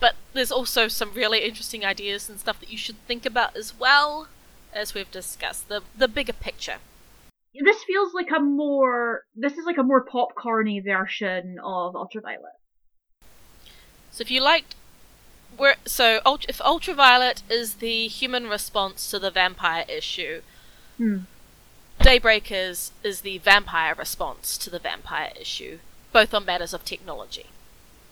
[0.01, 3.79] But there's also some really interesting ideas and stuff that you should think about as
[3.79, 4.29] well,
[4.73, 6.79] as we've discussed the the bigger picture.
[7.55, 12.59] This feels like a more this is like a more popcorny version of Ultraviolet.
[14.11, 14.75] So if you liked
[15.57, 20.43] we're, so if ultraviolet is the human response to the vampire issue,
[20.97, 21.19] hmm.
[22.01, 25.79] Daybreakers is the vampire response to the vampire issue,
[26.13, 27.47] both on matters of technology.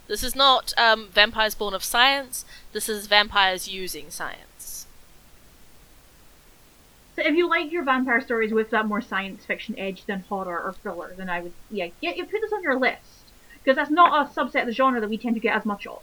[0.06, 2.44] This is not um, vampires born of science.
[2.72, 4.51] This is vampires using science.
[7.14, 10.62] So if you like your vampire stories with that more science fiction edge than horror
[10.62, 13.32] or thriller, then I would yeah, yeah you put this on your list
[13.62, 15.86] because that's not a subset of the genre that we tend to get as much
[15.86, 16.02] of.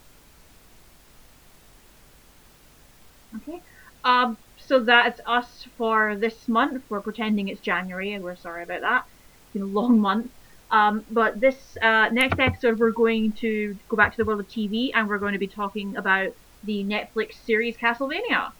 [3.37, 3.61] Okay.
[4.03, 6.83] Um, so that's us for this month.
[6.89, 9.05] We're pretending it's January, and we're sorry about that.
[9.45, 10.31] It's been a long month.
[10.71, 14.47] Um, but this uh, next episode, we're going to go back to the world of
[14.47, 16.31] TV, and we're going to be talking about
[16.63, 18.51] the Netflix series Castlevania.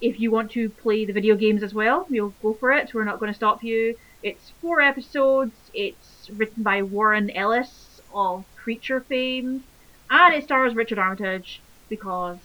[0.00, 2.92] If you want to play the video games as well, you'll go for it.
[2.92, 3.96] We're not going to stop you.
[4.22, 5.54] It's four episodes.
[5.72, 9.64] It's written by Warren Ellis of Creature fame,
[10.10, 12.38] and it stars Richard Armitage because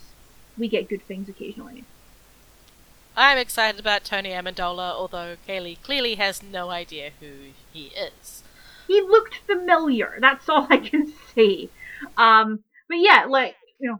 [0.57, 1.83] we get good things occasionally.
[3.15, 7.31] I'm excited about Tony Amendola, although Kaylee clearly has no idea who
[7.73, 8.43] he is.
[8.87, 10.17] He looked familiar.
[10.19, 11.69] That's all I can say.
[12.17, 13.99] Um, but yeah, like you know,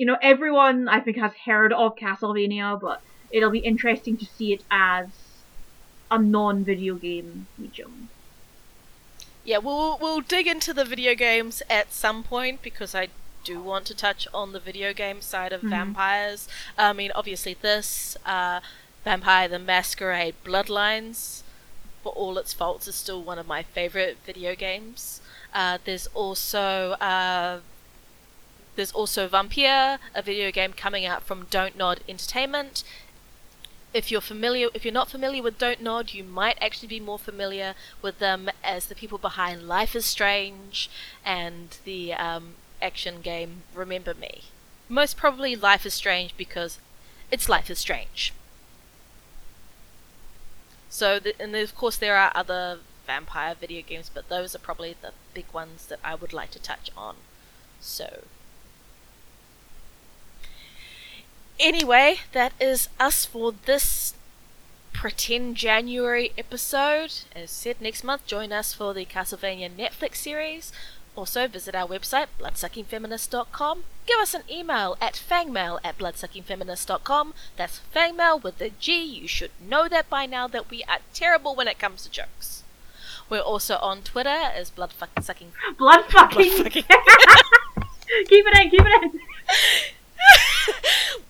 [0.00, 4.54] you know, everyone I think has heard of Castlevania, but it'll be interesting to see
[4.54, 5.08] it as
[6.10, 8.08] a non-video game medium.
[9.44, 13.08] Yeah, we'll we'll dig into the video games at some point because I
[13.44, 15.68] do want to touch on the video game side of mm-hmm.
[15.68, 16.48] vampires.
[16.78, 18.60] I mean, obviously, this uh,
[19.04, 21.42] Vampire the Masquerade Bloodlines,
[22.02, 25.20] for all its faults, is still one of my favorite video games.
[25.52, 27.60] Uh, there's also uh,
[28.76, 32.84] there's also Vampyr, a video game coming out from Don't Nod Entertainment.
[33.92, 37.18] If you're familiar, if you're not familiar with Don't Nod, you might actually be more
[37.18, 40.88] familiar with them as the people behind Life is Strange
[41.24, 44.44] and the um, action game Remember Me.
[44.88, 46.78] Most probably Life is Strange because
[47.30, 48.32] it's Life is Strange.
[50.88, 54.96] So, the, and of course, there are other vampire video games, but those are probably
[55.00, 57.16] the big ones that I would like to touch on.
[57.80, 58.24] So,
[61.60, 64.14] anyway, that is us for this
[64.92, 67.12] Pretend January episode.
[67.34, 70.72] As said, next month, join us for the Castlevania Netflix series.
[71.16, 73.84] Also, visit our website, bloodsuckingfeminist.com.
[74.06, 77.34] Give us an email at fangmail at bloodsuckingfeminist.com.
[77.56, 79.02] That's fangmail with a G.
[79.02, 82.62] You should know that by now that we are terrible when it comes to jokes.
[83.28, 85.52] We're also on Twitter as bloodsucking.
[85.78, 86.56] Bloodfucking.
[86.58, 86.72] Blood
[88.28, 89.20] keep it in, keep it in.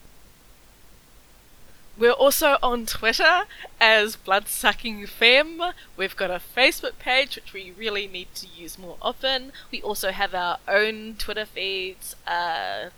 [2.01, 3.43] We're also on Twitter
[3.79, 5.61] as Bloodsucking Femme.
[5.99, 9.53] We've got a Facebook page which we really need to use more often.
[9.71, 12.89] We also have our own Twitter feeds, uh,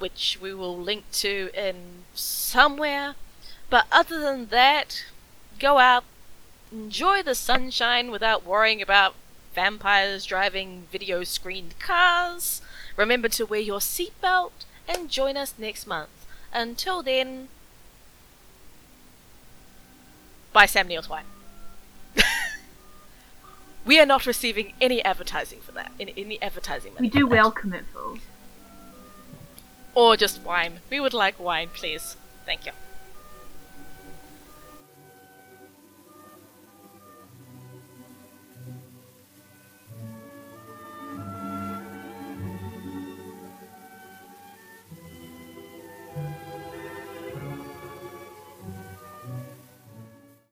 [0.00, 3.14] which we will link to in somewhere.
[3.70, 5.04] But other than that,
[5.60, 6.02] go out,
[6.72, 9.14] enjoy the sunshine without worrying about
[9.54, 12.60] vampires driving video screened cars.
[12.96, 14.50] Remember to wear your seatbelt
[14.88, 16.26] and join us next month.
[16.52, 17.46] Until then,
[20.52, 21.24] by Sam Neill Twine.
[23.84, 25.92] we are not receiving any advertising for that.
[25.98, 26.92] Any, any advertising.
[26.98, 28.18] We do welcome it, though.
[29.94, 30.80] Or just wine.
[30.90, 32.16] We would like wine, please.
[32.46, 32.72] Thank you.